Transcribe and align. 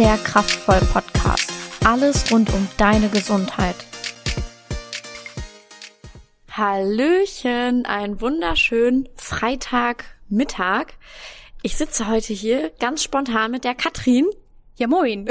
der 0.00 0.16
Kraftvoll 0.16 0.80
Podcast. 0.94 1.52
Alles 1.84 2.32
rund 2.32 2.50
um 2.54 2.66
deine 2.78 3.10
Gesundheit. 3.10 3.76
Hallöchen, 6.50 7.84
einen 7.84 8.18
wunderschönen 8.22 9.10
Freitagmittag. 9.16 10.94
Ich 11.60 11.76
sitze 11.76 12.08
heute 12.08 12.32
hier 12.32 12.70
ganz 12.80 13.02
spontan 13.02 13.50
mit 13.50 13.64
der 13.64 13.74
Katrin. 13.74 14.24
Ja, 14.76 14.86
moin. 14.86 15.28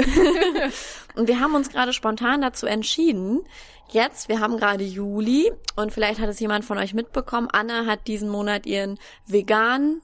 und 1.16 1.26
wir 1.26 1.40
haben 1.40 1.56
uns 1.56 1.70
gerade 1.70 1.92
spontan 1.92 2.40
dazu 2.40 2.66
entschieden, 2.66 3.40
jetzt, 3.88 4.28
wir 4.28 4.38
haben 4.38 4.56
gerade 4.56 4.84
Juli 4.84 5.50
und 5.74 5.92
vielleicht 5.92 6.20
hat 6.20 6.28
es 6.28 6.38
jemand 6.38 6.64
von 6.64 6.78
euch 6.78 6.94
mitbekommen, 6.94 7.48
Anne 7.50 7.86
hat 7.86 8.06
diesen 8.06 8.28
Monat 8.28 8.66
ihren 8.66 9.00
veganen, 9.26 10.00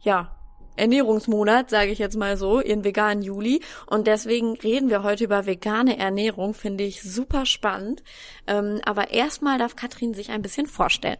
ja, 0.00 0.37
Ernährungsmonat, 0.78 1.70
sage 1.70 1.90
ich 1.90 1.98
jetzt 1.98 2.16
mal 2.16 2.36
so, 2.36 2.60
ihren 2.60 2.84
veganen 2.84 3.22
Juli. 3.22 3.60
Und 3.86 4.06
deswegen 4.06 4.54
reden 4.54 4.90
wir 4.90 5.02
heute 5.02 5.24
über 5.24 5.46
vegane 5.46 5.98
Ernährung, 5.98 6.54
finde 6.54 6.84
ich 6.84 7.02
super 7.02 7.46
spannend. 7.46 8.02
Ähm, 8.46 8.80
aber 8.84 9.10
erstmal 9.10 9.58
darf 9.58 9.76
Katrin 9.76 10.14
sich 10.14 10.30
ein 10.30 10.42
bisschen 10.42 10.66
vorstellen. 10.66 11.18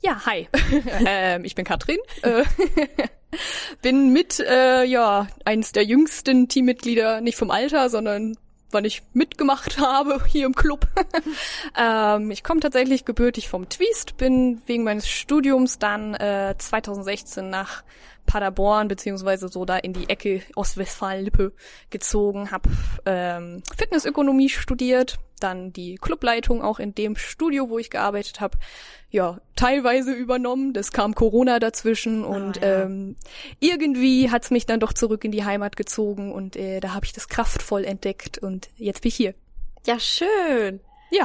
Ja, 0.00 0.26
hi. 0.26 0.48
ähm, 1.06 1.44
ich 1.44 1.54
bin 1.54 1.64
Katrin. 1.64 1.98
Äh, 2.22 2.44
bin 3.82 4.12
mit, 4.12 4.38
äh, 4.40 4.84
ja, 4.84 5.28
eines 5.44 5.72
der 5.72 5.84
jüngsten 5.84 6.48
Teammitglieder, 6.48 7.20
nicht 7.20 7.38
vom 7.38 7.50
Alter, 7.50 7.88
sondern 7.88 8.36
wann 8.74 8.84
ich 8.84 9.02
mitgemacht 9.14 9.78
habe 9.78 10.22
hier 10.26 10.44
im 10.44 10.54
Club. 10.54 10.86
ähm, 11.78 12.30
ich 12.30 12.44
komme 12.44 12.60
tatsächlich 12.60 13.06
gebürtig 13.06 13.48
vom 13.48 13.68
Twist, 13.70 14.18
bin 14.18 14.60
wegen 14.66 14.84
meines 14.84 15.08
Studiums 15.08 15.78
dann 15.78 16.12
äh, 16.14 16.54
2016 16.58 17.48
nach 17.48 17.82
Paderborn 18.26 18.88
beziehungsweise 18.88 19.48
so 19.48 19.64
da 19.64 19.76
in 19.76 19.92
die 19.92 20.08
Ecke 20.08 20.42
Ostwestfalen-Lippe 20.54 21.52
gezogen, 21.90 22.50
habe 22.50 22.70
ähm, 23.06 23.62
Fitnessökonomie 23.76 24.48
studiert, 24.48 25.18
dann 25.40 25.72
die 25.72 25.96
Clubleitung 25.96 26.62
auch 26.62 26.78
in 26.78 26.94
dem 26.94 27.16
Studio, 27.16 27.68
wo 27.68 27.78
ich 27.78 27.90
gearbeitet 27.90 28.40
habe, 28.40 28.58
ja 29.10 29.38
teilweise 29.56 30.12
übernommen. 30.12 30.72
Das 30.72 30.92
kam 30.92 31.14
Corona 31.14 31.58
dazwischen 31.58 32.24
ah, 32.24 32.28
und 32.28 32.56
ja. 32.56 32.82
ähm, 32.82 33.16
irgendwie 33.60 34.30
hat's 34.30 34.50
mich 34.50 34.66
dann 34.66 34.80
doch 34.80 34.92
zurück 34.92 35.24
in 35.24 35.32
die 35.32 35.44
Heimat 35.44 35.76
gezogen 35.76 36.32
und 36.32 36.56
äh, 36.56 36.80
da 36.80 36.94
habe 36.94 37.06
ich 37.06 37.12
das 37.12 37.28
kraftvoll 37.28 37.84
entdeckt 37.84 38.38
und 38.38 38.68
jetzt 38.76 39.02
bin 39.02 39.08
ich 39.08 39.16
hier. 39.16 39.34
Ja, 39.86 39.98
schön. 40.00 40.80
Ja. 41.10 41.24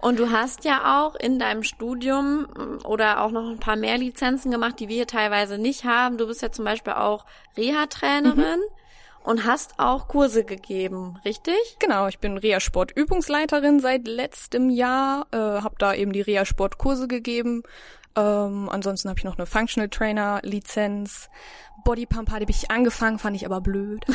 und 0.00 0.18
du 0.18 0.30
hast 0.30 0.64
ja 0.64 1.02
auch 1.02 1.14
in 1.14 1.38
deinem 1.38 1.62
Studium 1.62 2.42
mm, 2.42 2.86
oder 2.86 3.22
auch 3.22 3.30
noch 3.30 3.48
ein 3.48 3.60
paar 3.60 3.76
mehr 3.76 3.98
Lizenzen 3.98 4.50
gemacht, 4.50 4.80
die 4.80 4.88
wir 4.88 5.06
teilweise 5.06 5.58
nicht 5.58 5.84
haben. 5.84 6.18
Du 6.18 6.26
bist 6.26 6.42
ja 6.42 6.50
zum 6.50 6.64
Beispiel 6.64 6.94
auch 6.94 7.26
Reha-Trainerin. 7.56 8.60
Mhm. 8.60 8.76
Und 9.22 9.44
hast 9.44 9.80
auch 9.80 10.06
Kurse 10.06 10.44
gegeben, 10.44 11.18
richtig? 11.24 11.56
Genau, 11.80 12.06
ich 12.06 12.20
bin 12.20 12.38
Reha-Sport-Übungsleiterin 12.38 13.80
seit 13.80 14.06
letztem 14.06 14.70
Jahr, 14.70 15.26
äh, 15.32 15.36
habe 15.36 15.74
da 15.80 15.92
eben 15.94 16.12
die 16.12 16.20
Reha-Sport-Kurse 16.20 17.08
gegeben. 17.08 17.64
Ähm, 18.16 18.68
ansonsten 18.70 19.10
habe 19.10 19.18
ich 19.18 19.24
noch 19.24 19.36
eine 19.36 19.46
Functional 19.46 19.90
Trainer 19.90 20.40
Lizenz. 20.42 21.28
Bodypump 21.84 22.30
hatte 22.30 22.46
ich 22.48 22.70
angefangen, 22.70 23.18
fand 23.18 23.36
ich 23.36 23.44
aber 23.44 23.60
blöd. 23.60 24.04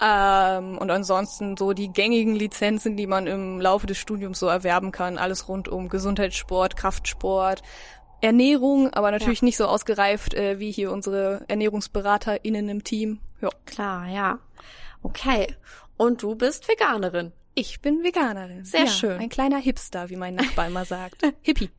ähm, 0.00 0.78
und 0.78 0.90
ansonsten 0.90 1.56
so 1.56 1.72
die 1.72 1.92
gängigen 1.92 2.36
Lizenzen, 2.36 2.96
die 2.96 3.06
man 3.06 3.26
im 3.26 3.60
Laufe 3.60 3.86
des 3.86 3.98
Studiums 3.98 4.38
so 4.38 4.46
erwerben 4.46 4.92
kann. 4.92 5.18
Alles 5.18 5.48
rund 5.48 5.68
um 5.68 5.88
Gesundheitssport, 5.88 6.76
Kraftsport, 6.76 7.62
Ernährung, 8.20 8.92
aber 8.94 9.10
natürlich 9.10 9.42
ja. 9.42 9.46
nicht 9.46 9.56
so 9.56 9.66
ausgereift 9.66 10.34
äh, 10.34 10.58
wie 10.60 10.70
hier 10.70 10.92
unsere 10.92 11.44
ErnährungsberaterInnen 11.48 12.68
im 12.68 12.84
Team. 12.84 13.20
Ja. 13.40 13.50
Klar, 13.66 14.06
ja. 14.08 14.38
Okay. 15.02 15.54
Und 15.96 16.22
du 16.22 16.36
bist 16.36 16.68
Veganerin. 16.68 17.32
Ich 17.58 17.80
bin 17.80 18.04
Veganerin. 18.04 18.64
Sehr 18.64 18.84
ja, 18.84 18.86
schön. 18.86 19.18
Ein 19.18 19.28
kleiner 19.28 19.58
Hipster, 19.58 20.10
wie 20.10 20.16
mein 20.16 20.36
Nachbar 20.36 20.68
immer 20.68 20.84
sagt. 20.84 21.22
Hippie. 21.42 21.70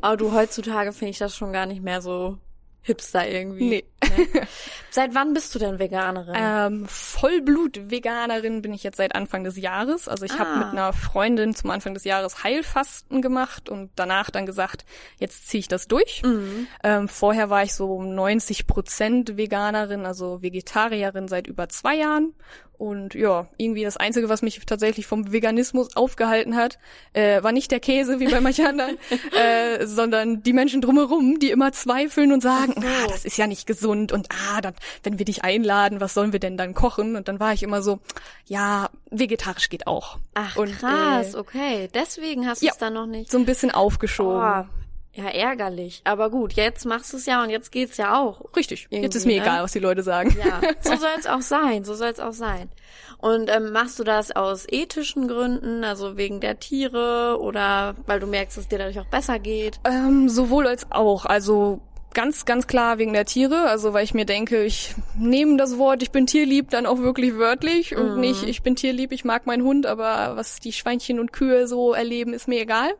Aber 0.00 0.16
du, 0.16 0.32
heutzutage 0.32 0.94
finde 0.94 1.10
ich 1.10 1.18
das 1.18 1.36
schon 1.36 1.52
gar 1.52 1.66
nicht 1.66 1.82
mehr 1.82 2.00
so 2.00 2.38
Hipster 2.80 3.28
irgendwie. 3.28 3.68
Nee. 3.68 3.84
Ne? 4.04 4.46
Seit 4.90 5.14
wann 5.14 5.34
bist 5.34 5.54
du 5.54 5.58
denn 5.58 5.78
Veganerin? 5.78 6.34
Ähm, 6.34 6.86
Vollblut-Veganerin 6.86 8.62
bin 8.62 8.72
ich 8.72 8.82
jetzt 8.82 8.96
seit 8.96 9.14
Anfang 9.14 9.44
des 9.44 9.56
Jahres. 9.56 10.08
Also 10.08 10.24
ich 10.24 10.32
ah. 10.32 10.38
habe 10.38 10.58
mit 10.58 10.68
einer 10.68 10.92
Freundin 10.92 11.54
zum 11.54 11.70
Anfang 11.70 11.94
des 11.94 12.04
Jahres 12.04 12.42
Heilfasten 12.42 13.22
gemacht 13.22 13.68
und 13.68 13.90
danach 13.96 14.30
dann 14.30 14.46
gesagt, 14.46 14.84
jetzt 15.18 15.48
ziehe 15.48 15.60
ich 15.60 15.68
das 15.68 15.88
durch. 15.88 16.22
Mhm. 16.24 16.66
Ähm, 16.82 17.08
vorher 17.08 17.50
war 17.50 17.62
ich 17.62 17.74
so 17.74 18.02
90 18.02 18.66
Prozent 18.66 19.36
Veganerin, 19.36 20.04
also 20.04 20.42
Vegetarierin 20.42 21.28
seit 21.28 21.46
über 21.46 21.68
zwei 21.68 21.96
Jahren 21.96 22.34
und 22.82 23.14
ja, 23.14 23.46
irgendwie 23.58 23.84
das 23.84 23.96
Einzige, 23.96 24.28
was 24.28 24.42
mich 24.42 24.58
tatsächlich 24.66 25.06
vom 25.06 25.30
Veganismus 25.30 25.94
aufgehalten 25.94 26.56
hat, 26.56 26.80
äh, 27.12 27.40
war 27.40 27.52
nicht 27.52 27.70
der 27.70 27.78
Käse 27.78 28.18
wie 28.18 28.26
bei 28.26 28.40
manchen 28.40 28.66
anderen, 28.66 28.98
äh, 29.36 29.86
sondern 29.86 30.42
die 30.42 30.52
Menschen 30.52 30.80
drumherum, 30.80 31.38
die 31.38 31.52
immer 31.52 31.70
zweifeln 31.70 32.32
und 32.32 32.42
sagen, 32.42 32.72
so. 32.74 32.80
ah, 32.80 33.06
das 33.06 33.24
ist 33.24 33.36
ja 33.36 33.46
nicht 33.46 33.68
gesund 33.68 34.10
und 34.10 34.26
ah, 34.32 34.60
dann, 34.60 34.74
wenn 35.04 35.20
wir 35.20 35.24
dich 35.24 35.44
einladen, 35.44 36.00
was 36.00 36.12
sollen 36.12 36.32
wir 36.32 36.40
denn 36.40 36.56
dann 36.56 36.74
kochen? 36.74 37.14
Und 37.14 37.28
dann 37.28 37.38
war 37.38 37.52
ich 37.52 37.62
immer 37.62 37.82
so, 37.82 38.00
ja, 38.46 38.90
vegetarisch 39.10 39.68
geht 39.68 39.86
auch. 39.86 40.18
Ach 40.34 40.56
und, 40.56 40.76
krass, 40.76 41.34
äh, 41.34 41.38
okay. 41.38 41.88
Deswegen 41.94 42.48
hast 42.48 42.62
du 42.62 42.66
es 42.66 42.78
dann 42.78 42.94
noch 42.94 43.06
nicht. 43.06 43.30
So 43.30 43.38
ein 43.38 43.46
bisschen 43.46 43.70
aufgeschoben. 43.70 44.66
Oh. 44.68 44.81
Ja, 45.14 45.28
ärgerlich. 45.28 46.00
Aber 46.04 46.30
gut, 46.30 46.54
jetzt 46.54 46.86
machst 46.86 47.12
du 47.12 47.18
es 47.18 47.26
ja 47.26 47.42
und 47.42 47.50
jetzt 47.50 47.70
geht's 47.70 47.98
ja 47.98 48.18
auch. 48.18 48.42
Richtig. 48.56 48.88
Jetzt 48.90 49.14
ist 49.14 49.26
mir 49.26 49.36
ne? 49.36 49.42
egal, 49.42 49.62
was 49.62 49.72
die 49.72 49.78
Leute 49.78 50.02
sagen. 50.02 50.34
Ja, 50.42 50.60
so 50.80 50.96
soll 50.96 51.10
es 51.18 51.26
auch 51.26 51.42
sein. 51.42 51.84
So 51.84 51.94
soll 51.94 52.08
es 52.08 52.18
auch 52.18 52.32
sein. 52.32 52.70
Und 53.18 53.50
ähm, 53.50 53.72
machst 53.72 53.98
du 53.98 54.04
das 54.04 54.34
aus 54.34 54.66
ethischen 54.68 55.28
Gründen, 55.28 55.84
also 55.84 56.16
wegen 56.16 56.40
der 56.40 56.58
Tiere 56.58 57.38
oder 57.40 57.94
weil 58.06 58.20
du 58.20 58.26
merkst, 58.26 58.56
dass 58.56 58.64
es 58.64 58.68
dir 58.68 58.78
dadurch 58.78 59.00
auch 59.00 59.06
besser 59.06 59.38
geht? 59.38 59.80
Ähm, 59.84 60.30
sowohl 60.30 60.66
als 60.66 60.90
auch. 60.90 61.26
Also 61.26 61.82
ganz, 62.14 62.44
ganz 62.46 62.66
klar 62.66 62.98
wegen 62.98 63.12
der 63.12 63.26
Tiere. 63.26 63.68
Also 63.68 63.92
weil 63.92 64.04
ich 64.04 64.14
mir 64.14 64.24
denke, 64.24 64.64
ich 64.64 64.94
nehme 65.18 65.58
das 65.58 65.76
Wort, 65.76 66.02
ich 66.02 66.10
bin 66.10 66.26
tierlieb, 66.26 66.70
dann 66.70 66.86
auch 66.86 66.98
wirklich 66.98 67.36
wörtlich 67.36 67.96
und 67.96 68.14
mhm. 68.14 68.20
nicht, 68.20 68.44
ich 68.44 68.62
bin 68.62 68.76
tierlieb, 68.76 69.12
ich 69.12 69.24
mag 69.24 69.46
meinen 69.46 69.62
Hund, 69.62 69.86
aber 69.86 70.36
was 70.36 70.58
die 70.58 70.72
Schweinchen 70.72 71.20
und 71.20 71.32
Kühe 71.32 71.66
so 71.66 71.92
erleben, 71.92 72.32
ist 72.32 72.48
mir 72.48 72.62
egal. 72.62 72.92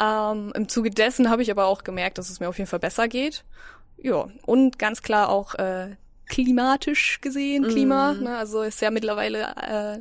Ähm, 0.00 0.52
Im 0.54 0.68
Zuge 0.68 0.90
dessen 0.90 1.30
habe 1.30 1.42
ich 1.42 1.50
aber 1.50 1.66
auch 1.66 1.84
gemerkt, 1.84 2.18
dass 2.18 2.30
es 2.30 2.40
mir 2.40 2.48
auf 2.48 2.58
jeden 2.58 2.68
Fall 2.68 2.78
besser 2.78 3.08
geht. 3.08 3.44
Ja, 3.96 4.28
und 4.46 4.78
ganz 4.78 5.02
klar 5.02 5.28
auch 5.28 5.54
äh, 5.56 5.96
klimatisch 6.26 7.20
gesehen, 7.20 7.64
Klima. 7.64 8.12
Mm. 8.12 8.22
Ne? 8.24 8.36
Also 8.36 8.62
ist 8.62 8.80
ja 8.80 8.90
mittlerweile 8.90 9.54
äh, 9.56 10.00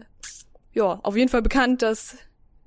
ja 0.73 0.99
auf 1.01 1.15
jeden 1.15 1.29
Fall 1.29 1.41
bekannt, 1.41 1.81
dass 1.81 2.17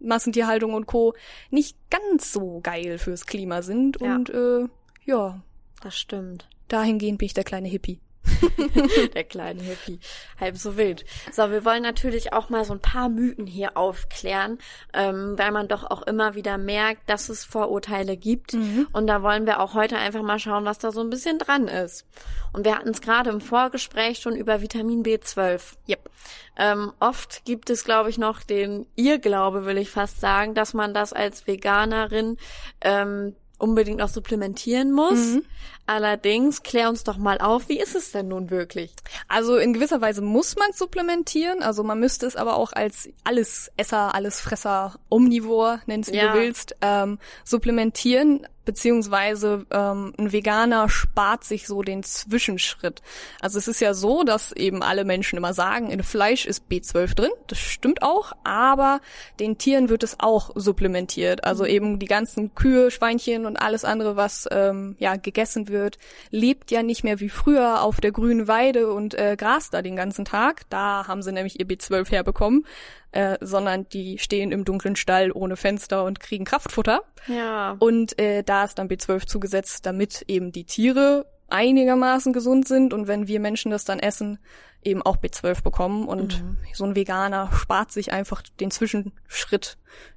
Massentierhaltung 0.00 0.74
und 0.74 0.86
Co. 0.86 1.14
nicht 1.50 1.76
ganz 1.90 2.32
so 2.32 2.60
geil 2.62 2.98
fürs 2.98 3.26
Klima 3.26 3.62
sind. 3.62 4.00
Ja. 4.00 4.16
Und 4.16 4.30
äh, 4.30 4.66
ja. 5.04 5.40
Das 5.82 5.96
stimmt. 5.96 6.48
Dahingehend 6.68 7.18
bin 7.18 7.26
ich 7.26 7.34
der 7.34 7.44
kleine 7.44 7.68
Hippie. 7.68 8.00
Der 9.14 9.24
kleine 9.24 9.62
Hippie. 9.62 10.00
Halb 10.38 10.56
so 10.56 10.76
wild. 10.76 11.04
So, 11.32 11.50
wir 11.50 11.64
wollen 11.64 11.82
natürlich 11.82 12.32
auch 12.32 12.48
mal 12.48 12.64
so 12.64 12.72
ein 12.72 12.80
paar 12.80 13.08
Mythen 13.08 13.46
hier 13.46 13.76
aufklären, 13.76 14.58
ähm, 14.92 15.34
weil 15.36 15.52
man 15.52 15.68
doch 15.68 15.90
auch 15.90 16.02
immer 16.02 16.34
wieder 16.34 16.58
merkt, 16.58 17.08
dass 17.08 17.28
es 17.28 17.44
Vorurteile 17.44 18.16
gibt. 18.16 18.54
Mhm. 18.54 18.86
Und 18.92 19.06
da 19.06 19.22
wollen 19.22 19.46
wir 19.46 19.60
auch 19.60 19.74
heute 19.74 19.96
einfach 19.96 20.22
mal 20.22 20.38
schauen, 20.38 20.64
was 20.64 20.78
da 20.78 20.92
so 20.92 21.00
ein 21.00 21.10
bisschen 21.10 21.38
dran 21.38 21.68
ist. 21.68 22.06
Und 22.52 22.64
wir 22.64 22.76
hatten 22.76 22.90
es 22.90 23.00
gerade 23.00 23.30
im 23.30 23.40
Vorgespräch 23.40 24.18
schon 24.18 24.34
über 24.34 24.60
Vitamin 24.60 25.02
B12. 25.02 25.76
Yep. 25.88 26.10
Ähm, 26.56 26.92
oft 27.00 27.44
gibt 27.44 27.70
es, 27.70 27.84
glaube 27.84 28.10
ich, 28.10 28.18
noch 28.18 28.42
den 28.42 28.86
Irrglaube, 28.96 29.66
will 29.66 29.78
ich 29.78 29.90
fast 29.90 30.20
sagen, 30.20 30.54
dass 30.54 30.74
man 30.74 30.92
das 30.92 31.12
als 31.12 31.46
Veganerin 31.46 32.36
ähm, 32.80 33.34
unbedingt 33.60 33.98
noch 33.98 34.08
supplementieren 34.08 34.92
muss. 34.92 35.18
Mhm. 35.18 35.42
Allerdings, 35.86 36.62
klär 36.62 36.88
uns 36.88 37.02
doch 37.02 37.16
mal 37.16 37.38
auf, 37.38 37.68
wie 37.68 37.80
ist 37.80 37.96
es 37.96 38.12
denn 38.12 38.28
nun 38.28 38.50
wirklich? 38.50 38.92
Also 39.26 39.56
in 39.56 39.72
gewisser 39.72 40.00
Weise 40.00 40.22
muss 40.22 40.54
man 40.56 40.72
supplementieren, 40.72 41.62
also 41.62 41.82
man 41.82 41.98
müsste 41.98 42.26
es 42.26 42.36
aber 42.36 42.56
auch 42.56 42.72
als 42.72 43.08
Allesesser, 43.24 44.14
Allesfresser, 44.14 45.00
Omnivor, 45.08 45.80
nennst 45.86 46.12
wie 46.12 46.16
ja. 46.18 46.32
du 46.32 46.38
willst, 46.38 46.76
ähm, 46.80 47.18
supplementieren 47.44 48.46
beziehungsweise 48.64 49.66
ähm, 49.70 50.12
ein 50.18 50.32
Veganer 50.32 50.88
spart 50.88 51.44
sich 51.44 51.66
so 51.66 51.82
den 51.82 52.02
Zwischenschritt. 52.02 53.02
Also 53.40 53.58
es 53.58 53.68
ist 53.68 53.80
ja 53.80 53.94
so, 53.94 54.22
dass 54.22 54.52
eben 54.52 54.82
alle 54.82 55.04
Menschen 55.04 55.36
immer 55.36 55.54
sagen, 55.54 55.90
in 55.90 56.02
Fleisch 56.02 56.46
ist 56.46 56.64
B12 56.70 57.14
drin, 57.14 57.30
das 57.46 57.58
stimmt 57.58 58.02
auch, 58.02 58.32
aber 58.44 59.00
den 59.38 59.58
Tieren 59.58 59.88
wird 59.88 60.02
es 60.02 60.16
auch 60.20 60.50
supplementiert. 60.54 61.44
Also 61.44 61.64
mhm. 61.64 61.70
eben 61.70 61.98
die 61.98 62.06
ganzen 62.06 62.54
Kühe, 62.54 62.90
Schweinchen 62.90 63.46
und 63.46 63.56
alles 63.56 63.84
andere, 63.84 64.16
was 64.16 64.48
ähm, 64.50 64.96
ja 64.98 65.16
gegessen 65.16 65.68
wird, 65.68 65.98
lebt 66.30 66.70
ja 66.70 66.82
nicht 66.82 67.04
mehr 67.04 67.20
wie 67.20 67.28
früher 67.28 67.82
auf 67.82 68.00
der 68.00 68.12
grünen 68.12 68.48
Weide 68.48 68.92
und 68.92 69.14
äh, 69.14 69.36
Gras 69.36 69.70
da 69.70 69.82
den 69.82 69.96
ganzen 69.96 70.24
Tag. 70.24 70.62
Da 70.70 71.06
haben 71.06 71.22
sie 71.22 71.32
nämlich 71.32 71.58
ihr 71.58 71.66
B12 71.66 72.10
herbekommen 72.10 72.64
äh, 73.12 73.38
sondern 73.40 73.88
die 73.88 74.18
stehen 74.18 74.52
im 74.52 74.64
dunklen 74.64 74.96
Stall 74.96 75.32
ohne 75.32 75.56
Fenster 75.56 76.04
und 76.04 76.20
kriegen 76.20 76.44
Kraftfutter. 76.44 77.02
Ja. 77.26 77.76
Und 77.78 78.18
äh, 78.18 78.42
da 78.42 78.64
ist 78.64 78.78
dann 78.78 78.88
B12 78.88 79.26
zugesetzt, 79.26 79.86
damit 79.86 80.24
eben 80.28 80.52
die 80.52 80.64
Tiere 80.64 81.26
einigermaßen 81.48 82.32
gesund 82.32 82.68
sind 82.68 82.94
und 82.94 83.08
wenn 83.08 83.26
wir 83.26 83.40
Menschen 83.40 83.70
das 83.70 83.84
dann 83.84 83.98
essen, 83.98 84.38
eben 84.82 85.02
auch 85.02 85.18
B12 85.18 85.62
bekommen 85.62 86.08
und 86.08 86.42
mhm. 86.42 86.56
so 86.72 86.84
ein 86.84 86.96
Veganer 86.96 87.50
spart 87.52 87.92
sich 87.92 88.12
einfach 88.12 88.42
den 88.60 88.70
Zwischenschritt 88.70 89.76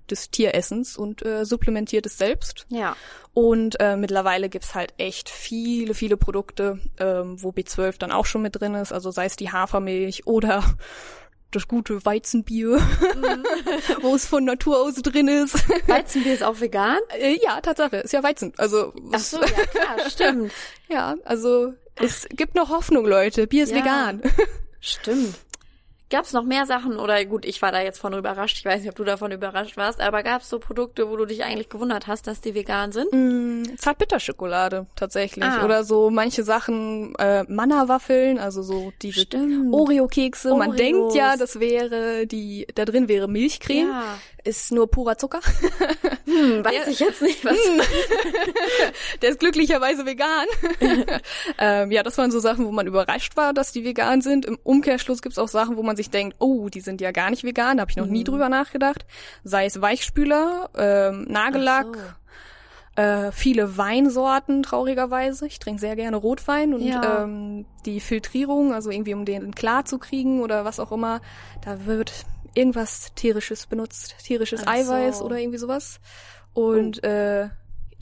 des 0.10 0.32
Tieressens 0.32 0.96
und 0.96 1.26
äh, 1.26 1.46
supplementiert 1.46 2.06
es 2.06 2.18
selbst. 2.18 2.66
Ja. 2.70 2.96
Und 3.34 3.80
äh, 3.80 3.98
mittlerweile 3.98 4.48
gibt's 4.48 4.76
halt 4.76 4.94
echt 4.98 5.30
viele, 5.30 5.94
viele 5.94 6.18
Produkte, 6.18 6.80
ähm, 6.98 7.42
wo 7.42 7.50
B12 7.50 7.98
dann 8.00 8.12
auch 8.12 8.26
schon 8.26 8.42
mit 8.42 8.60
drin 8.60 8.76
ist, 8.76 8.94
also 8.94 9.12
sei 9.12 9.26
es 9.26 9.36
die 9.36 9.52
Hafermilch 9.52 10.28
oder 10.28 10.64
das 11.56 11.68
gute 11.68 12.06
Weizenbier, 12.06 12.78
mhm. 12.78 13.44
wo 14.02 14.16
es 14.16 14.26
von 14.26 14.44
Natur 14.46 14.80
aus 14.80 14.96
drin 14.96 15.28
ist. 15.28 15.64
Weizenbier 15.88 16.34
ist 16.34 16.44
auch 16.44 16.60
vegan? 16.60 17.00
Äh, 17.18 17.38
ja, 17.42 17.62
Tatsache, 17.62 17.98
ist 17.98 18.14
ja 18.14 18.24
Weizen. 18.24 18.54
Also 18.58 18.94
Ach 19.12 19.20
so, 19.20 19.40
ja 19.42 19.48
klar, 19.48 20.00
stimmt. 20.10 20.52
ja, 20.90 21.16
also 21.24 21.74
es 21.96 22.28
gibt 22.30 22.56
noch 22.56 22.70
Hoffnung, 22.70 23.06
Leute. 23.06 23.48
Bier 23.48 23.64
ist 23.64 23.72
ja, 23.72 23.78
vegan. 23.78 24.22
Stimmt. 24.80 25.36
Gab 26.14 26.26
es 26.26 26.34
noch 26.34 26.44
mehr 26.44 26.68
Sachen 26.68 27.00
oder 27.00 27.26
gut, 27.26 27.44
ich 27.44 27.60
war 27.64 27.72
da 27.72 27.82
jetzt 27.82 27.98
von 27.98 28.14
überrascht, 28.14 28.60
ich 28.60 28.66
weiß 28.66 28.82
nicht, 28.82 28.90
ob 28.92 28.96
du 28.96 29.04
davon 29.04 29.32
überrascht 29.32 29.78
warst, 29.78 30.00
aber 30.00 30.22
gab 30.22 30.44
es 30.44 30.50
so 30.50 30.60
Produkte, 30.60 31.10
wo 31.10 31.18
du 31.18 31.26
dich 31.26 31.44
eigentlich 31.44 31.70
gewundert 31.70 32.06
hast, 32.06 32.28
dass 32.28 32.40
die 32.40 32.54
vegan 32.54 32.92
sind? 32.92 33.12
Mm, 33.12 33.76
Zartbitterschokolade 33.78 34.86
tatsächlich 34.96 35.44
ah. 35.44 35.66
oder 35.66 35.84
so 35.84 36.12
manche 36.12 36.44
Sachen 36.44 37.16
äh, 37.16 37.46
Manna-Waffeln, 37.48 38.38
also 38.38 38.62
so 38.62 38.94
diese 39.02 39.26
Oreo-Kekse. 39.72 40.54
Man 40.54 40.76
denkt 40.76 41.16
ja, 41.16 41.36
das 41.36 41.60
wäre 41.60 42.28
die 42.28 42.68
da 42.76 42.86
drin 42.86 43.08
wäre 43.08 43.28
Milchcreme. 43.28 43.90
Ja 43.90 44.04
ist 44.44 44.72
nur 44.72 44.90
purer 44.90 45.18
Zucker. 45.18 45.40
Hm, 46.26 46.64
weiß 46.64 46.88
ich 46.88 47.00
jetzt 47.00 47.22
nicht, 47.22 47.44
was. 47.44 47.58
Der 49.22 49.30
ist 49.30 49.42
glücklicherweise 49.42 50.06
vegan. 50.06 50.48
ähm, 51.60 51.92
ja, 51.92 52.02
das 52.02 52.18
waren 52.18 52.32
so 52.32 52.40
Sachen, 52.40 52.66
wo 52.66 52.72
man 52.72 52.88
überrascht 52.88 53.36
war, 53.36 53.54
dass 53.54 53.74
die 53.74 53.84
vegan 53.84 54.22
sind. 54.22 54.46
Im 54.46 54.58
Umkehrschluss 54.64 55.22
gibt's 55.22 55.38
auch 55.38 55.50
Sachen, 55.50 55.76
wo 55.76 55.84
man 55.84 55.98
sich 55.98 56.03
denkt, 56.10 56.38
oh, 56.40 56.70
die 56.70 56.82
sind 56.82 57.02
ja 57.02 57.12
gar 57.12 57.30
nicht 57.30 57.44
vegan. 57.44 57.78
Da 57.78 57.82
habe 57.82 57.92
ich 57.92 57.98
noch 57.98 58.06
mhm. 58.06 58.12
nie 58.12 58.24
drüber 58.24 58.50
nachgedacht. 58.50 59.06
Sei 59.44 59.66
es 59.66 59.82
Weichspüler, 59.82 60.70
ähm, 60.76 61.26
Nagellack. 61.30 62.18
Äh, 62.96 63.32
viele 63.32 63.76
Weinsorten, 63.76 64.62
traurigerweise. 64.62 65.48
Ich 65.48 65.58
trinke 65.58 65.82
sehr 65.82 65.96
gerne 65.96 66.18
Rotwein 66.18 66.76
und 66.76 66.84
ja. 66.84 67.24
ähm, 67.24 67.66
die 67.86 68.00
Filtrierung, 68.00 68.72
also 68.72 68.92
irgendwie 68.92 69.16
um 69.16 69.26
den 69.26 69.56
klar 69.56 69.86
zu 69.86 69.98
kriegen 69.98 70.42
oder 70.42 70.64
was 70.64 70.80
auch 70.80 70.92
immer, 70.92 71.20
da 71.62 71.88
wird 71.88 72.14
irgendwas 72.54 73.12
tierisches 73.16 73.66
benutzt, 73.66 74.16
tierisches 74.24 74.62
Ach 74.68 74.74
Eiweiß 74.74 75.20
so. 75.20 75.26
oder 75.26 75.40
irgendwie 75.40 75.58
sowas. 75.58 76.00
Und 76.54 77.00
oh. 77.04 77.08
äh, 77.08 77.50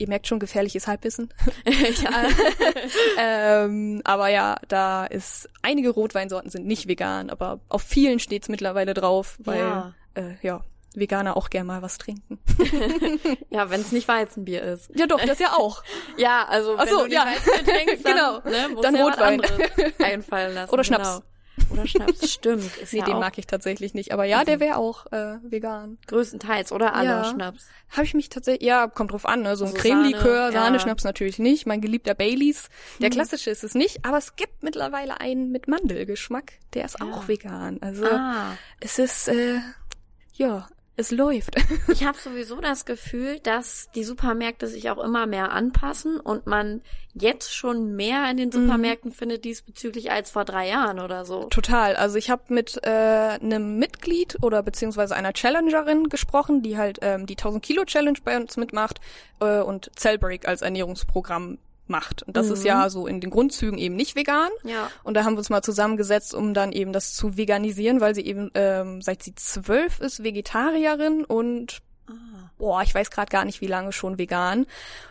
ihr 0.02 0.08
merkt 0.08 0.26
schon, 0.26 0.38
gefährliches 0.38 0.86
Halbwissen. 0.86 1.32
ähm, 3.18 4.02
aber 4.04 4.28
ja, 4.28 4.56
da 4.68 5.06
ist 5.06 5.48
einige 5.62 5.90
Rotweinsorten 5.90 6.50
sind 6.50 6.66
nicht 6.66 6.88
vegan, 6.88 7.30
aber 7.30 7.60
auf 7.68 7.82
vielen 7.82 8.18
steht's 8.18 8.48
mittlerweile 8.48 8.92
drauf, 8.92 9.38
weil 9.38 9.60
ja, 9.60 9.94
äh, 10.14 10.34
ja 10.42 10.62
Veganer 10.94 11.36
auch 11.38 11.48
gern 11.48 11.66
mal 11.66 11.80
was 11.80 11.96
trinken. 11.96 12.38
ja, 13.50 13.70
wenn 13.70 13.80
es 13.80 13.92
nicht 13.92 14.08
Weizenbier 14.08 14.62
ist. 14.62 14.90
Ja, 14.94 15.06
doch, 15.06 15.20
das 15.24 15.38
ja 15.38 15.54
auch. 15.56 15.82
ja, 16.18 16.44
also 16.46 16.76
wenn 16.76 16.88
so, 16.88 17.06
du 17.06 17.12
ja. 17.12 17.24
Weizenbier 17.24 17.74
trinkst, 17.74 18.04
dann, 18.04 18.14
genau. 18.14 18.40
ne, 18.44 18.82
dann 18.82 18.96
Rotwein 18.96 19.40
einfallen 19.98 20.54
lassen. 20.54 20.72
Oder 20.72 20.84
Schnaps. 20.84 21.08
Genau. 21.08 21.31
Oder 21.72 21.86
Schnaps, 21.86 22.30
stimmt. 22.32 22.76
Ist 22.78 22.92
nee, 22.92 23.00
ja 23.00 23.04
den 23.04 23.18
mag 23.18 23.38
ich 23.38 23.46
tatsächlich 23.46 23.94
nicht. 23.94 24.12
Aber 24.12 24.24
ja, 24.24 24.44
der 24.44 24.60
wäre 24.60 24.76
auch 24.76 25.06
äh, 25.12 25.38
vegan. 25.42 25.98
Größtenteils, 26.06 26.72
oder 26.72 26.94
alle 26.94 27.08
ja. 27.08 27.24
Schnaps? 27.24 27.66
Habe 27.90 28.04
ich 28.04 28.14
mich 28.14 28.28
tatsächlich, 28.28 28.66
ja, 28.66 28.86
kommt 28.88 29.12
drauf 29.12 29.26
an, 29.26 29.42
ne? 29.42 29.56
So 29.56 29.64
ein 29.64 29.72
also 29.72 29.82
Cremelikör, 29.82 30.52
Sahne, 30.52 30.52
Sahneschnaps 30.52 31.04
natürlich 31.04 31.38
nicht. 31.38 31.66
Mein 31.66 31.80
geliebter 31.80 32.14
Baileys. 32.14 32.68
Der 33.00 33.08
hm. 33.08 33.14
klassische 33.14 33.50
ist 33.50 33.64
es 33.64 33.74
nicht, 33.74 34.04
aber 34.04 34.18
es 34.18 34.36
gibt 34.36 34.62
mittlerweile 34.62 35.20
einen 35.20 35.50
mit 35.50 35.68
Mandelgeschmack. 35.68 36.52
Der 36.74 36.84
ist 36.84 37.00
ja. 37.00 37.06
auch 37.06 37.28
vegan. 37.28 37.78
Also 37.80 38.06
ah. 38.06 38.56
es 38.80 38.98
ist, 38.98 39.28
äh, 39.28 39.58
ja, 40.34 40.66
es 40.96 41.10
läuft. 41.10 41.56
ich 41.88 42.04
habe 42.04 42.18
sowieso 42.18 42.60
das 42.60 42.84
Gefühl, 42.84 43.38
dass 43.40 43.90
die 43.94 44.04
Supermärkte 44.04 44.66
sich 44.66 44.90
auch 44.90 45.02
immer 45.02 45.26
mehr 45.26 45.52
anpassen 45.52 46.20
und 46.20 46.46
man 46.46 46.82
jetzt 47.14 47.54
schon 47.54 47.94
mehr 47.94 48.30
in 48.30 48.36
den 48.36 48.48
mhm. 48.48 48.52
Supermärkten 48.52 49.10
mhm. 49.10 49.14
findet 49.14 49.44
diesbezüglich 49.44 50.10
als 50.10 50.30
vor 50.30 50.44
drei 50.44 50.68
Jahren 50.68 51.00
oder 51.00 51.24
so. 51.24 51.44
Total. 51.44 51.96
Also 51.96 52.16
ich 52.16 52.30
habe 52.30 52.42
mit 52.48 52.78
äh, 52.84 52.88
einem 52.90 53.78
Mitglied 53.78 54.38
oder 54.42 54.62
beziehungsweise 54.62 55.14
einer 55.14 55.32
Challengerin 55.32 56.08
gesprochen, 56.08 56.62
die 56.62 56.76
halt 56.76 56.98
ähm, 57.02 57.26
die 57.26 57.34
1000 57.34 57.62
Kilo 57.62 57.84
Challenge 57.84 58.18
bei 58.24 58.36
uns 58.36 58.56
mitmacht 58.56 59.00
äh, 59.40 59.60
und 59.60 59.90
Cellbreak 59.96 60.46
als 60.46 60.62
Ernährungsprogramm 60.62 61.58
macht. 61.92 62.24
Und 62.24 62.36
das 62.36 62.48
mhm. 62.48 62.54
ist 62.54 62.64
ja 62.64 62.90
so 62.90 63.06
in 63.06 63.20
den 63.20 63.30
Grundzügen 63.30 63.78
eben 63.78 63.94
nicht 63.94 64.16
vegan. 64.16 64.50
Ja. 64.64 64.90
Und 65.04 65.14
da 65.14 65.24
haben 65.24 65.34
wir 65.34 65.38
uns 65.38 65.50
mal 65.50 65.62
zusammengesetzt, 65.62 66.34
um 66.34 66.54
dann 66.54 66.72
eben 66.72 66.92
das 66.92 67.14
zu 67.14 67.36
veganisieren, 67.36 68.00
weil 68.00 68.16
sie 68.16 68.26
eben 68.26 68.50
ähm, 68.54 69.00
seit 69.00 69.22
sie 69.22 69.36
zwölf 69.36 70.00
ist 70.00 70.24
Vegetarierin 70.24 71.24
und. 71.24 71.78
Boah, 72.58 72.82
ich 72.82 72.94
weiß 72.94 73.10
gerade 73.10 73.30
gar 73.30 73.44
nicht, 73.44 73.60
wie 73.60 73.66
lange 73.66 73.92
schon 73.92 74.18
vegan. 74.18 74.66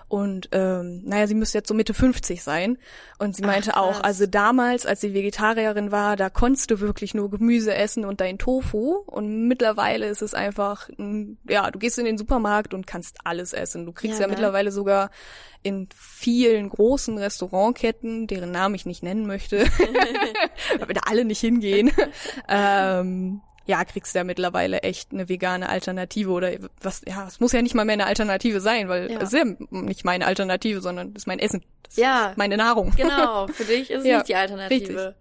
Und 0.07 0.49
ähm, 0.51 1.03
naja, 1.05 1.25
sie 1.25 1.35
müsste 1.35 1.57
jetzt 1.57 1.69
so 1.69 1.73
Mitte 1.73 1.93
50 1.93 2.43
sein. 2.43 2.77
Und 3.17 3.35
sie 3.35 3.43
meinte 3.43 3.75
Ach, 3.75 3.81
auch, 3.81 4.03
also 4.03 4.25
damals, 4.25 4.85
als 4.85 4.99
sie 4.99 5.13
Vegetarierin 5.13 5.91
war, 5.93 6.17
da 6.17 6.29
konntest 6.29 6.69
du 6.69 6.81
wirklich 6.81 7.13
nur 7.13 7.29
Gemüse 7.29 7.73
essen 7.73 8.03
und 8.03 8.19
dein 8.19 8.37
Tofu. 8.37 9.03
Und 9.05 9.47
mittlerweile 9.47 10.07
ist 10.07 10.21
es 10.21 10.33
einfach, 10.33 10.89
ja, 11.47 11.71
du 11.71 11.79
gehst 11.79 11.97
in 11.97 12.03
den 12.03 12.17
Supermarkt 12.17 12.73
und 12.73 12.87
kannst 12.87 13.19
alles 13.23 13.53
essen. 13.53 13.85
Du 13.85 13.93
kriegst 13.93 14.19
ja, 14.19 14.25
ja 14.25 14.29
mittlerweile 14.29 14.71
sogar 14.71 15.11
in 15.63 15.87
vielen 15.95 16.69
großen 16.69 17.17
Restaurantketten, 17.17 18.27
deren 18.27 18.51
Namen 18.51 18.75
ich 18.75 18.85
nicht 18.85 19.03
nennen 19.03 19.27
möchte, 19.27 19.59
weil 20.79 20.87
wir 20.87 20.95
da 20.95 21.01
alle 21.05 21.25
nicht 21.25 21.39
hingehen, 21.39 21.91
ähm, 22.49 23.41
ja, 23.65 23.83
kriegst 23.85 24.13
du 24.13 24.19
ja 24.19 24.23
mittlerweile 24.23 24.79
echt 24.79 25.11
eine 25.11 25.29
vegane 25.29 25.69
Alternative 25.69 26.31
oder 26.31 26.51
was, 26.81 27.01
ja, 27.07 27.27
es 27.27 27.39
muss 27.39 27.51
ja 27.51 27.61
nicht 27.61 27.75
mal 27.75 27.85
mehr 27.85 27.93
eine 27.93 28.05
Alternative 28.05 28.59
sein, 28.59 28.89
weil 28.89 29.11
ja. 29.11 29.19
es 29.19 29.33
ist 29.33 29.39
ja 29.39 29.45
nicht 29.69 30.03
meine 30.03 30.25
Alternative, 30.25 30.81
sondern 30.81 31.09
es 31.09 31.23
ist 31.23 31.27
mein 31.27 31.39
Essen. 31.39 31.63
Das 31.83 31.97
ja. 31.97 32.33
meine 32.37 32.57
Nahrung. 32.57 32.93
Genau, 32.95 33.47
für 33.53 33.65
dich 33.65 33.91
ist 33.91 34.01
es 34.01 34.05
ja, 34.05 34.17
nicht 34.17 34.29
die 34.29 34.35
Alternative. 34.35 35.05
Richtig. 35.07 35.15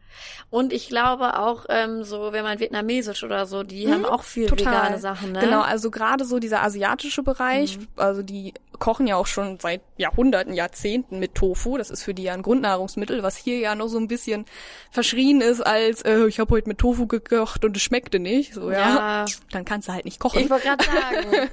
Und 0.50 0.72
ich 0.72 0.88
glaube 0.88 1.38
auch, 1.38 1.66
ähm, 1.68 2.04
so, 2.04 2.32
wenn 2.32 2.44
man 2.44 2.58
vietnamesisch 2.58 3.24
oder 3.24 3.46
so, 3.46 3.62
die 3.62 3.86
mhm, 3.86 3.92
haben 3.92 4.04
auch 4.04 4.22
viel 4.22 4.46
total. 4.46 4.66
vegane 4.66 4.98
Sachen, 4.98 5.32
ne? 5.32 5.40
Genau, 5.40 5.60
also 5.60 5.90
gerade 5.90 6.24
so 6.24 6.38
dieser 6.38 6.62
asiatische 6.62 7.22
Bereich, 7.22 7.78
mhm. 7.78 7.88
also 7.96 8.22
die 8.22 8.54
kochen 8.80 9.06
ja 9.06 9.16
auch 9.16 9.26
schon 9.26 9.60
seit 9.60 9.82
Jahrhunderten, 9.96 10.54
Jahrzehnten 10.54 11.20
mit 11.20 11.34
Tofu. 11.34 11.76
Das 11.78 11.90
ist 11.90 12.02
für 12.02 12.14
die 12.14 12.24
ja 12.24 12.32
ein 12.32 12.42
Grundnahrungsmittel, 12.42 13.22
was 13.22 13.36
hier 13.36 13.58
ja 13.58 13.74
noch 13.74 13.88
so 13.88 13.98
ein 13.98 14.08
bisschen 14.08 14.46
verschrien 14.90 15.40
ist 15.40 15.60
als, 15.60 16.02
äh, 16.02 16.26
ich 16.26 16.40
habe 16.40 16.54
heute 16.54 16.68
mit 16.68 16.78
Tofu 16.78 17.06
gekocht 17.06 17.64
und 17.64 17.76
es 17.76 17.82
schmeckte 17.82 18.18
nicht. 18.18 18.54
So, 18.54 18.70
ja. 18.70 18.78
ja. 18.78 19.24
Dann 19.52 19.64
kannst 19.64 19.88
du 19.88 19.92
halt 19.92 20.04
nicht 20.04 20.18
kochen. 20.18 20.40
Ich 20.40 20.50
wollte 20.50 20.66
gerade 20.66 20.84
sagen. 20.84 21.50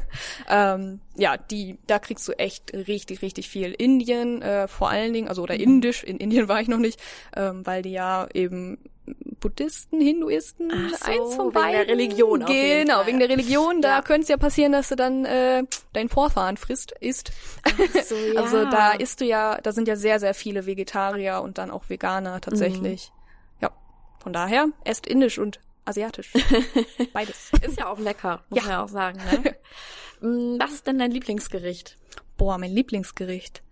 ähm, 0.49 1.01
ja, 1.17 1.37
die, 1.37 1.77
da 1.87 1.99
kriegst 1.99 2.27
du 2.27 2.33
echt 2.33 2.73
richtig, 2.73 3.21
richtig 3.21 3.49
viel 3.49 3.71
Indien, 3.71 4.41
äh, 4.41 4.67
vor 4.67 4.89
allen 4.89 5.13
Dingen, 5.13 5.27
also 5.27 5.41
oder 5.41 5.55
mhm. 5.55 5.61
Indisch, 5.61 6.03
in 6.03 6.17
Indien 6.17 6.47
war 6.47 6.61
ich 6.61 6.67
noch 6.67 6.77
nicht, 6.77 6.99
ähm, 7.35 7.65
weil 7.65 7.81
die 7.81 7.91
ja 7.91 8.27
eben 8.33 8.77
Buddhisten, 9.39 10.01
Hinduisten, 10.01 10.69
so, 10.69 11.05
eins 11.05 11.35
von 11.35 11.51
beiden. 11.51 11.79
Wegen 11.79 11.87
der 11.87 11.95
Religion. 11.95 12.45
Genau, 12.45 13.05
wegen 13.05 13.19
der 13.19 13.29
Religion. 13.29 13.81
Da 13.81 13.97
ja. 13.97 14.01
könnte 14.01 14.23
es 14.23 14.27
ja 14.27 14.37
passieren, 14.37 14.71
dass 14.73 14.89
du 14.89 14.95
dann 14.95 15.25
äh, 15.25 15.63
deinen 15.93 16.09
Vorfahren 16.09 16.57
frisst, 16.57 16.91
isst. 16.99 17.31
So, 18.05 18.15
ja. 18.33 18.41
Also 18.41 18.65
da 18.65 18.91
isst 18.91 19.21
du 19.21 19.25
ja, 19.25 19.59
da 19.61 19.71
sind 19.71 19.87
ja 19.87 19.95
sehr, 19.95 20.19
sehr 20.19 20.33
viele 20.33 20.65
Vegetarier 20.65 21.41
und 21.41 21.57
dann 21.57 21.71
auch 21.71 21.89
Veganer 21.89 22.41
tatsächlich. 22.41 23.11
Mhm. 23.11 23.63
Ja, 23.63 23.71
von 24.19 24.33
daher 24.33 24.67
esst 24.83 25.07
indisch 25.07 25.39
und 25.39 25.59
asiatisch. 25.85 26.33
Beides. 27.13 27.51
Ist 27.61 27.79
ja 27.79 27.87
auch 27.87 27.99
lecker, 27.99 28.43
muss 28.49 28.57
ja. 28.57 28.63
man 28.63 28.71
ja 28.71 28.83
auch 28.83 28.89
sagen. 28.89 29.19
Ne? 29.31 29.55
Mm, 30.21 30.57
was 30.59 30.73
ist 30.73 30.87
denn 30.87 30.99
dein 30.99 31.11
Lieblingsgericht? 31.11 31.97
Boah, 32.37 32.57
mein 32.57 32.71
Lieblingsgericht. 32.71 33.63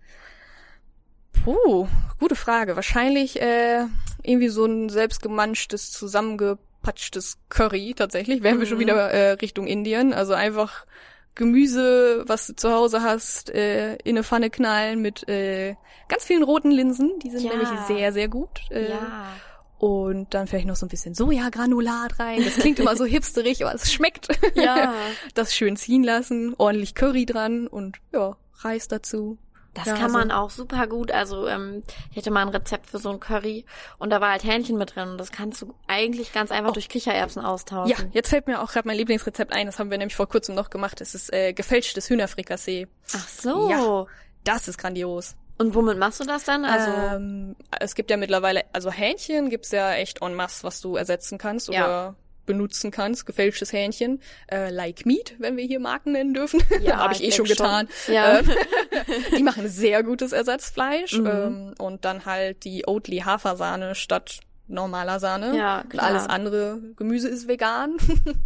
Puh, 1.44 1.86
gute 2.18 2.36
Frage. 2.36 2.76
Wahrscheinlich 2.76 3.40
äh, 3.40 3.84
irgendwie 4.22 4.48
so 4.48 4.64
ein 4.64 4.88
selbstgemanschtes, 4.88 5.92
zusammengepatschtes 5.92 7.38
Curry 7.48 7.94
tatsächlich. 7.96 8.42
Wären 8.42 8.56
mhm. 8.56 8.60
wir 8.60 8.66
schon 8.66 8.78
mhm. 8.78 8.82
wieder 8.82 9.10
äh, 9.10 9.30
Richtung 9.32 9.66
Indien. 9.66 10.12
Also 10.12 10.34
einfach 10.34 10.86
Gemüse, 11.34 12.24
was 12.26 12.46
du 12.46 12.56
zu 12.56 12.72
Hause 12.72 13.02
hast, 13.02 13.50
äh, 13.50 13.96
in 13.96 14.16
eine 14.16 14.24
Pfanne 14.24 14.50
knallen 14.50 15.00
mit 15.00 15.28
äh, 15.28 15.76
ganz 16.08 16.24
vielen 16.24 16.42
roten 16.42 16.70
Linsen. 16.70 17.18
Die 17.20 17.30
sind 17.30 17.44
ja. 17.44 17.50
nämlich 17.50 17.68
sehr, 17.86 18.12
sehr 18.12 18.28
gut. 18.28 18.62
Äh, 18.70 18.90
ja. 18.90 19.28
Und 19.78 20.32
dann 20.32 20.46
vielleicht 20.46 20.66
noch 20.66 20.76
so 20.76 20.86
ein 20.86 20.88
bisschen 20.88 21.14
Sojagranulat 21.14 22.18
rein. 22.18 22.42
Das 22.42 22.54
klingt 22.54 22.78
immer 22.78 22.96
so 22.96 23.04
hipsterig, 23.06 23.64
aber 23.64 23.74
es 23.74 23.92
schmeckt. 23.92 24.28
Ja. 24.54 24.94
Das 25.34 25.54
schön 25.54 25.76
ziehen 25.76 26.02
lassen, 26.02 26.54
ordentlich 26.56 26.94
Curry 26.94 27.26
dran 27.26 27.66
und 27.66 27.98
ja, 28.12 28.36
Reis 28.62 28.88
dazu. 28.88 29.38
Das 29.76 29.86
ja, 29.86 29.92
kann 29.92 30.04
also. 30.04 30.18
man 30.18 30.30
auch 30.30 30.48
super 30.48 30.86
gut. 30.86 31.12
Also 31.12 31.46
ähm, 31.46 31.82
ich 32.10 32.16
hätte 32.16 32.30
mal 32.30 32.40
ein 32.40 32.48
Rezept 32.48 32.86
für 32.86 32.98
so 32.98 33.10
ein 33.10 33.20
Curry 33.20 33.66
und 33.98 34.08
da 34.10 34.22
war 34.22 34.30
halt 34.30 34.44
Hähnchen 34.44 34.78
mit 34.78 34.96
drin 34.96 35.10
und 35.10 35.18
das 35.18 35.30
kannst 35.30 35.60
du 35.60 35.74
eigentlich 35.86 36.32
ganz 36.32 36.50
einfach 36.50 36.70
oh. 36.70 36.74
durch 36.74 36.88
Kichererbsen 36.88 37.44
austauschen. 37.44 37.90
Ja, 37.90 38.10
jetzt 38.12 38.30
fällt 38.30 38.46
mir 38.46 38.62
auch 38.62 38.72
gerade 38.72 38.88
mein 38.88 38.96
Lieblingsrezept 38.96 39.52
ein. 39.52 39.66
Das 39.66 39.78
haben 39.78 39.90
wir 39.90 39.98
nämlich 39.98 40.16
vor 40.16 40.28
kurzem 40.28 40.54
noch 40.54 40.70
gemacht. 40.70 41.02
Es 41.02 41.14
ist 41.14 41.30
äh, 41.32 41.52
gefälschtes 41.52 42.08
Hühnerfrikassee. 42.08 42.88
Ach 43.14 43.28
so. 43.28 43.70
Ja, 43.70 44.06
das 44.44 44.68
ist 44.68 44.78
grandios. 44.78 45.36
Und 45.58 45.74
womit 45.74 45.96
machst 45.98 46.20
du 46.20 46.24
das 46.24 46.44
dann? 46.44 46.64
Also 46.64 46.90
ähm, 46.90 47.56
es 47.80 47.94
gibt 47.94 48.10
ja 48.10 48.16
mittlerweile, 48.16 48.64
also 48.72 48.90
Hähnchen 48.90 49.48
gibt's 49.48 49.70
ja 49.70 49.94
echt 49.94 50.20
en 50.22 50.34
masse, 50.34 50.64
was 50.64 50.80
du 50.80 50.96
ersetzen 50.96 51.38
kannst 51.38 51.68
Ja. 51.68 51.84
oder 51.84 52.14
benutzen 52.44 52.90
kannst, 52.92 53.26
gefälschtes 53.26 53.72
Hähnchen, 53.72 54.20
äh, 54.48 54.70
like 54.70 55.04
meat, 55.04 55.34
wenn 55.38 55.56
wir 55.56 55.64
hier 55.64 55.80
Marken 55.80 56.12
nennen 56.12 56.32
dürfen, 56.34 56.62
Ja, 56.80 56.96
habe 57.02 57.14
ich, 57.14 57.22
ich 57.22 57.28
eh 57.28 57.32
schon 57.32 57.46
denk 57.46 57.56
schon. 57.58 57.66
getan. 57.66 57.88
Ja. 58.06 58.38
Ähm, 58.38 58.50
die 59.38 59.42
machen 59.42 59.68
sehr 59.68 60.02
gutes 60.04 60.32
Ersatzfleisch 60.32 61.14
Mhm. 61.18 61.26
ähm, 61.26 61.74
und 61.78 62.04
dann 62.04 62.24
halt 62.24 62.62
die 62.64 62.84
Oatly 62.86 63.18
Hafersahne 63.24 63.94
statt 63.96 64.40
normaler 64.68 65.18
Sahne. 65.20 65.56
Ja, 65.56 65.80
Und 65.80 65.90
klar. 65.90 66.04
alles 66.06 66.26
andere 66.26 66.80
Gemüse 66.96 67.28
ist 67.28 67.48
vegan. 67.48 67.96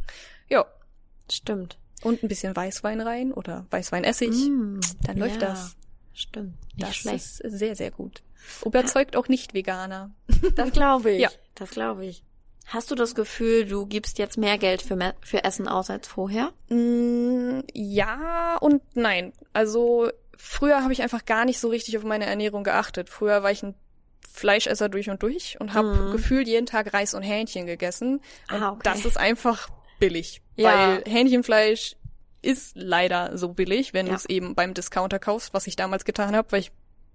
ja. 0.48 0.64
stimmt. 1.30 1.76
Und 2.02 2.22
ein 2.22 2.28
bisschen 2.28 2.56
Weißwein 2.56 3.00
rein 3.02 3.32
oder 3.32 3.66
Weißweinessig. 3.70 4.30
Mm, 4.30 4.80
Dann 5.02 5.18
läuft 5.18 5.42
ja, 5.42 5.48
das. 5.48 5.76
Stimmt. 6.20 6.54
Nicht 6.76 6.82
Das 6.88 6.96
schlecht. 6.96 7.16
ist 7.16 7.36
sehr, 7.38 7.74
sehr 7.76 7.90
gut. 7.90 8.22
Überzeugt 8.64 9.16
auch 9.16 9.28
Nicht-Veganer. 9.28 10.10
Das 10.56 10.72
glaube 10.72 11.10
ich. 11.12 11.20
Ja. 11.20 11.30
Das 11.54 11.70
glaube 11.70 12.06
ich. 12.06 12.22
Hast 12.66 12.90
du 12.90 12.94
das 12.94 13.14
Gefühl, 13.14 13.66
du 13.66 13.84
gibst 13.86 14.18
jetzt 14.18 14.38
mehr 14.38 14.56
Geld 14.58 14.80
für, 14.82 14.96
me- 14.96 15.14
für 15.22 15.42
Essen 15.44 15.66
aus 15.66 15.90
als 15.90 16.06
vorher? 16.06 16.52
Mm, 16.68 17.60
ja 17.74 18.56
und 18.60 18.82
nein. 18.94 19.32
Also 19.52 20.08
früher 20.36 20.82
habe 20.82 20.92
ich 20.92 21.02
einfach 21.02 21.24
gar 21.24 21.44
nicht 21.44 21.58
so 21.58 21.68
richtig 21.68 21.98
auf 21.98 22.04
meine 22.04 22.26
Ernährung 22.26 22.62
geachtet. 22.64 23.08
Früher 23.08 23.42
war 23.42 23.50
ich 23.50 23.62
ein 23.62 23.74
Fleischesser 24.32 24.88
durch 24.88 25.10
und 25.10 25.22
durch 25.22 25.58
und 25.60 25.74
habe 25.74 25.88
Mhm. 25.94 26.12
gefühlt 26.12 26.46
jeden 26.46 26.66
Tag 26.66 26.94
Reis 26.94 27.14
und 27.14 27.22
Hähnchen 27.22 27.66
gegessen. 27.66 28.20
Und 28.50 28.62
Ah, 28.62 28.70
okay. 28.70 28.80
das 28.84 29.04
ist 29.04 29.18
einfach 29.18 29.68
billig. 29.98 30.40
Ja. 30.56 30.72
Weil 30.72 31.04
Hähnchenfleisch 31.06 31.96
ist 32.42 32.72
leider 32.76 33.36
so 33.36 33.48
billig, 33.52 33.92
wenn 33.94 34.06
Ja. 34.06 34.12
du 34.12 34.16
es 34.16 34.26
eben 34.26 34.54
beim 34.54 34.74
Discounter 34.74 35.18
kaufst, 35.18 35.52
was 35.54 35.66
ich 35.66 35.76
damals 35.76 36.04
getan 36.04 36.34
habe, 36.34 36.50
weil 36.52 36.60
ich 36.60 36.72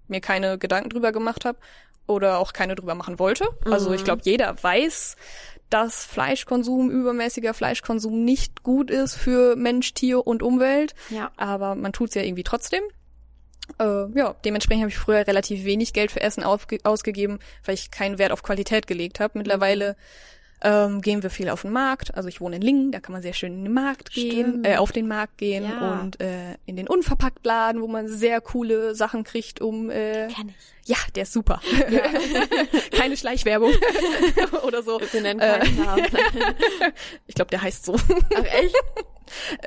mir 0.08 0.20
keine 0.20 0.58
Gedanken 0.58 0.90
drüber 0.90 1.12
gemacht 1.12 1.44
habe 1.44 1.58
oder 2.06 2.38
auch 2.38 2.52
keine 2.52 2.76
drüber 2.76 2.94
machen 2.94 3.18
wollte. 3.18 3.44
Also 3.64 3.88
Mhm. 3.90 3.96
ich 3.96 4.04
glaube, 4.04 4.22
jeder 4.24 4.62
weiß, 4.62 5.16
dass 5.68 6.04
Fleischkonsum, 6.04 6.90
übermäßiger 6.90 7.52
Fleischkonsum 7.54 8.24
nicht 8.24 8.62
gut 8.62 8.88
ist 8.90 9.14
für 9.16 9.56
Mensch, 9.56 9.94
Tier 9.94 10.24
und 10.24 10.42
Umwelt, 10.44 10.94
Ja. 11.10 11.32
aber 11.36 11.74
man 11.74 11.92
tut's 11.92 12.14
ja 12.14 12.22
irgendwie 12.22 12.44
trotzdem. 12.44 12.82
Äh, 13.80 14.06
ja, 14.16 14.36
dementsprechend 14.44 14.82
habe 14.84 14.90
ich 14.90 14.98
früher 14.98 15.26
relativ 15.26 15.64
wenig 15.64 15.92
Geld 15.92 16.12
für 16.12 16.20
Essen 16.20 16.44
ausgegeben, 16.44 17.40
weil 17.64 17.74
ich 17.74 17.90
keinen 17.90 18.18
Wert 18.18 18.30
auf 18.30 18.44
Qualität 18.44 18.86
gelegt 18.86 19.18
habe. 19.18 19.36
Mittlerweile 19.38 19.96
ähm, 20.62 21.00
gehen 21.02 21.22
wir 21.22 21.30
viel 21.30 21.48
auf 21.50 21.62
den 21.62 21.72
Markt. 21.72 22.14
Also 22.14 22.28
ich 22.28 22.40
wohne 22.40 22.56
in 22.56 22.62
Lingen, 22.62 22.92
da 22.92 23.00
kann 23.00 23.12
man 23.12 23.22
sehr 23.22 23.32
schön 23.34 23.52
in 23.54 23.64
den 23.64 23.72
Markt 23.74 24.10
gehen, 24.12 24.48
Stimmt. 24.48 24.66
äh, 24.66 24.76
auf 24.76 24.90
den 24.92 25.06
Markt 25.08 25.38
gehen 25.38 25.64
Ja. 25.64 26.00
und 26.00 26.20
äh, 26.20 26.54
in 26.64 26.76
den 26.76 26.88
Unverpacktladen, 26.88 27.80
wo 27.82 27.88
man 27.88 28.08
sehr 28.08 28.40
coole 28.40 28.94
Sachen 28.94 29.22
kriegt, 29.24 29.60
um 29.60 29.90
äh, 29.90 30.28
Kenn 30.28 30.48
ich. 30.48 30.88
ja, 30.88 30.96
der 31.14 31.24
ist 31.24 31.32
super. 31.32 31.60
Keine 32.92 33.16
Schleichwerbung 33.16 33.72
oder 34.66 34.82
so. 34.82 35.00
Wir 35.12 35.20
nennen 35.20 35.40
Äh, 35.40 35.58
keinen 35.60 35.76
Namen. 35.84 36.06
Ich 37.26 37.34
glaube, 37.34 37.50
der 37.50 37.62
heißt 37.62 37.84
so. 37.84 37.94
Ach 38.34 38.44
echt? 38.44 38.74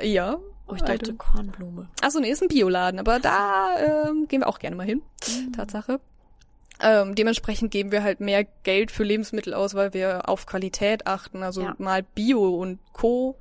ja. 0.02 0.38
Oh, 0.66 0.74
ich 0.74 0.82
dachte 0.82 1.14
Kornblume. 1.14 1.88
Achso, 2.00 2.20
nee, 2.20 2.30
ist 2.30 2.42
ein 2.42 2.48
Bioladen, 2.48 3.00
aber 3.00 3.18
da 3.18 4.06
ähm, 4.08 4.28
gehen 4.28 4.40
wir 4.42 4.48
auch 4.48 4.58
gerne 4.60 4.76
mal 4.76 4.86
hin. 4.86 5.02
Mhm. 5.28 5.52
Tatsache. 5.52 6.00
Ähm, 6.82 7.14
dementsprechend 7.14 7.70
geben 7.70 7.92
wir 7.92 8.02
halt 8.02 8.20
mehr 8.20 8.44
Geld 8.62 8.90
für 8.90 9.04
Lebensmittel 9.04 9.54
aus, 9.54 9.74
weil 9.74 9.92
wir 9.94 10.28
auf 10.28 10.46
Qualität 10.46 11.06
achten. 11.06 11.42
Also 11.42 11.62
Ja. 11.62 11.74
mal 11.78 12.02
Bio 12.02 12.56
und 12.56 12.78
Co. 12.92 13.36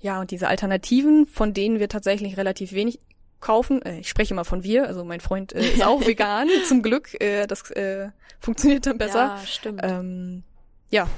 Ja, 0.00 0.20
und 0.20 0.30
diese 0.30 0.48
Alternativen, 0.48 1.26
von 1.26 1.54
denen 1.54 1.78
wir 1.78 1.88
tatsächlich 1.88 2.36
relativ 2.36 2.72
wenig 2.72 2.98
kaufen. 3.40 3.82
Äh, 3.82 4.00
ich 4.00 4.08
spreche 4.08 4.34
mal 4.34 4.44
von 4.44 4.62
wir, 4.64 4.86
also 4.86 5.04
mein 5.04 5.20
Freund 5.20 5.52
äh, 5.52 5.60
ist 5.64 5.84
auch 5.84 6.00
vegan, 6.06 6.48
zum 6.66 6.82
Glück. 6.82 7.20
Äh, 7.20 7.46
das 7.46 7.70
äh, 7.70 8.08
funktioniert 8.40 8.86
dann 8.86 8.98
besser. 8.98 9.36
Ja, 9.36 9.38
stimmt. 9.46 9.80
Ähm, 9.82 10.42
ja, 10.90 11.08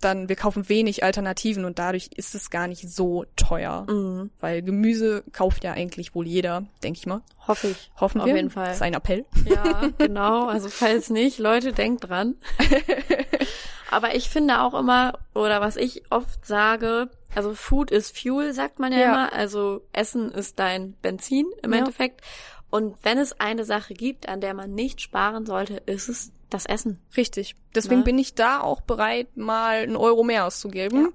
dann 0.00 0.28
wir 0.28 0.36
kaufen 0.36 0.68
wenig 0.68 1.02
Alternativen 1.04 1.64
und 1.64 1.78
dadurch 1.78 2.10
ist 2.16 2.34
es 2.34 2.50
gar 2.50 2.66
nicht 2.68 2.88
so 2.90 3.24
teuer. 3.36 3.86
Mhm. 3.90 4.30
Weil 4.40 4.62
Gemüse 4.62 5.24
kauft 5.32 5.64
ja 5.64 5.72
eigentlich 5.72 6.14
wohl 6.14 6.26
jeder, 6.26 6.64
denke 6.82 6.98
ich 6.98 7.06
mal. 7.06 7.22
Hoffe 7.46 7.68
ich. 7.68 7.90
Hoffen 8.00 8.20
Auf 8.20 8.26
wir. 8.26 8.36
jeden 8.36 8.50
Fall. 8.50 8.66
Das 8.66 8.76
ist 8.76 8.82
ein 8.82 8.94
Appell. 8.94 9.24
Ja, 9.46 9.88
genau. 9.98 10.46
Also 10.46 10.68
falls 10.68 11.10
nicht, 11.10 11.38
Leute, 11.38 11.72
denkt 11.72 12.08
dran. 12.08 12.36
Aber 13.90 14.14
ich 14.14 14.28
finde 14.28 14.60
auch 14.60 14.74
immer, 14.74 15.14
oder 15.34 15.60
was 15.60 15.76
ich 15.76 16.02
oft 16.10 16.44
sage, 16.44 17.08
also 17.34 17.54
Food 17.54 17.90
is 17.90 18.10
Fuel, 18.10 18.52
sagt 18.52 18.78
man 18.78 18.92
ja, 18.92 18.98
Ja. 18.98 19.04
immer. 19.12 19.32
Also 19.32 19.82
Essen 19.92 20.30
ist 20.30 20.58
dein 20.58 20.92
Benzin 21.00 21.46
im 21.62 21.72
Ja. 21.72 21.78
Endeffekt. 21.78 22.20
Und 22.70 22.96
wenn 23.02 23.16
es 23.18 23.38
eine 23.40 23.64
Sache 23.64 23.94
gibt, 23.94 24.28
an 24.28 24.40
der 24.40 24.52
man 24.54 24.74
nicht 24.74 25.00
sparen 25.00 25.46
sollte, 25.46 25.82
ist 25.86 26.08
es 26.08 26.32
das 26.50 26.66
Essen. 26.66 26.98
Richtig. 27.16 27.56
Deswegen 27.74 28.00
Ne? 28.00 28.04
bin 28.04 28.18
ich 28.18 28.34
da 28.34 28.60
auch 28.60 28.80
bereit, 28.82 29.36
mal 29.36 29.76
einen 29.82 29.96
Euro 29.96 30.22
mehr 30.22 30.46
auszugeben. 30.46 31.14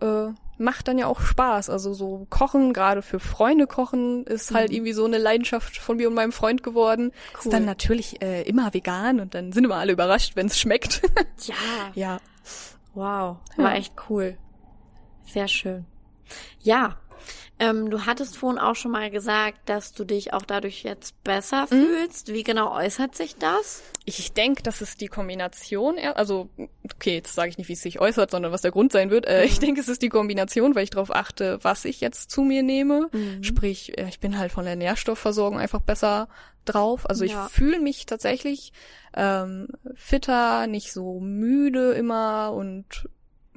Äh, 0.00 0.28
macht 0.56 0.88
dann 0.88 0.98
ja 0.98 1.06
auch 1.06 1.20
Spaß. 1.20 1.68
Also 1.70 1.92
so 1.94 2.26
Kochen, 2.30 2.72
gerade 2.72 3.02
für 3.02 3.20
Freunde 3.20 3.66
kochen, 3.66 4.24
ist 4.24 4.52
halt 4.54 4.70
Mhm. 4.70 4.76
irgendwie 4.76 4.92
so 4.92 5.04
eine 5.04 5.18
Leidenschaft 5.18 5.76
von 5.78 5.96
mir 5.98 6.08
und 6.08 6.14
meinem 6.14 6.32
Freund 6.32 6.62
geworden. 6.62 7.12
Cool. 7.34 7.40
Ist 7.44 7.52
dann 7.52 7.64
natürlich 7.64 8.20
äh, 8.22 8.42
immer 8.42 8.72
vegan 8.74 9.20
und 9.20 9.34
dann 9.34 9.52
sind 9.52 9.64
immer 9.64 9.76
alle 9.76 9.92
überrascht, 9.92 10.36
wenn 10.36 10.46
es 10.46 10.58
schmeckt. 10.58 11.02
Ja. 11.46 11.54
ja. 11.94 12.20
Wow, 12.94 13.36
war 13.56 13.72
Ja. 13.72 13.72
echt 13.74 13.92
cool. 14.08 14.36
Sehr 15.26 15.48
schön. 15.48 15.84
Ja, 16.60 16.96
ähm, 17.58 17.90
du 17.90 18.06
hattest 18.06 18.36
vorhin 18.36 18.58
auch 18.58 18.74
schon 18.76 18.90
mal 18.92 19.10
gesagt, 19.10 19.58
dass 19.68 19.92
du 19.92 20.04
dich 20.04 20.32
auch 20.32 20.42
dadurch 20.42 20.82
jetzt 20.82 21.22
besser 21.24 21.62
Mhm. 21.70 21.86
fühlst. 21.86 22.32
Wie 22.32 22.42
genau 22.42 22.74
äußert 22.74 23.14
sich 23.16 23.36
das? 23.36 23.82
Ich 24.04 24.32
denke, 24.32 24.62
das 24.62 24.80
ist 24.80 25.00
die 25.00 25.08
Kombination, 25.08 25.98
also 26.14 26.48
okay, 26.94 27.14
jetzt 27.16 27.34
sage 27.34 27.50
ich 27.50 27.58
nicht, 27.58 27.68
wie 27.68 27.74
es 27.74 27.82
sich 27.82 28.00
äußert, 28.00 28.30
sondern 28.30 28.52
was 28.52 28.62
der 28.62 28.70
Grund 28.70 28.92
sein 28.92 29.10
wird. 29.10 29.26
Äh, 29.26 29.44
Ich 29.44 29.58
denke, 29.58 29.80
es 29.80 29.88
ist 29.88 30.02
die 30.02 30.08
Kombination, 30.08 30.74
weil 30.74 30.84
ich 30.84 30.90
darauf 30.90 31.14
achte, 31.14 31.58
was 31.62 31.84
ich 31.84 32.00
jetzt 32.00 32.30
zu 32.30 32.42
mir 32.42 32.62
nehme. 32.62 33.08
Mhm. 33.12 33.42
Sprich, 33.42 33.98
äh, 33.98 34.08
ich 34.08 34.20
bin 34.20 34.38
halt 34.38 34.52
von 34.52 34.64
der 34.64 34.76
Nährstoffversorgung 34.76 35.58
einfach 35.58 35.80
besser 35.80 36.28
drauf. 36.64 37.08
Also 37.08 37.24
ich 37.24 37.32
Ja. 37.32 37.48
fühle 37.48 37.80
mich 37.80 38.06
tatsächlich 38.06 38.72
ähm, 39.14 39.68
fitter, 39.94 40.66
nicht 40.66 40.92
so 40.92 41.18
müde 41.20 41.92
immer 41.92 42.52
und 42.52 43.08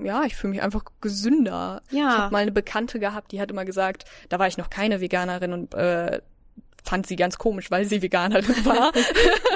ja, 0.05 0.24
ich 0.24 0.36
fühle 0.36 0.51
mich 0.53 0.62
einfach 0.62 0.84
gesünder. 1.01 1.81
Ja. 1.89 1.98
Ich 2.10 2.17
habe 2.17 2.31
mal 2.31 2.39
eine 2.39 2.51
Bekannte 2.51 3.00
gehabt, 3.00 3.31
die 3.31 3.41
hat 3.41 3.51
immer 3.51 3.65
gesagt, 3.65 4.05
da 4.29 4.39
war 4.39 4.48
ich 4.48 4.58
noch 4.58 4.70
keine 4.70 5.01
Veganerin 5.01 5.53
und 5.53 5.74
äh, 5.74 6.22
fand 6.84 7.05
sie 7.05 7.15
ganz 7.15 7.38
komisch, 7.38 7.70
weil 7.70 7.86
sie 7.86 8.01
Veganerin 8.01 8.65
war. 8.65 8.91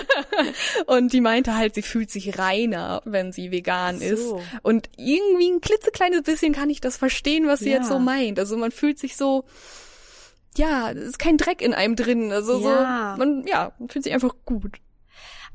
und 0.85 1.11
die 1.13 1.21
meinte 1.21 1.55
halt, 1.55 1.75
sie 1.75 1.81
fühlt 1.81 2.11
sich 2.11 2.37
reiner, 2.37 3.01
wenn 3.05 3.31
sie 3.31 3.51
vegan 3.51 3.97
so. 3.99 4.03
ist. 4.05 4.33
Und 4.61 4.89
irgendwie 4.97 5.49
ein 5.49 5.61
klitzekleines 5.61 6.21
bisschen 6.23 6.53
kann 6.53 6.69
ich 6.69 6.81
das 6.81 6.97
verstehen, 6.97 7.47
was 7.47 7.59
sie 7.59 7.69
Ja. 7.71 7.77
jetzt 7.77 7.87
so 7.89 7.99
meint. 7.99 8.39
Also 8.39 8.57
man 8.57 8.71
fühlt 8.71 8.99
sich 8.99 9.17
so, 9.17 9.45
ja, 10.57 10.91
es 10.91 10.97
ist 11.03 11.19
kein 11.19 11.37
Dreck 11.37 11.61
in 11.61 11.73
einem 11.73 11.95
drin. 11.95 12.31
Also 12.31 12.59
Ja. 12.61 13.13
so, 13.15 13.19
man, 13.25 13.45
ja, 13.47 13.71
man 13.79 13.89
fühlt 13.89 14.03
sich 14.03 14.13
einfach 14.13 14.35
gut. 14.45 14.77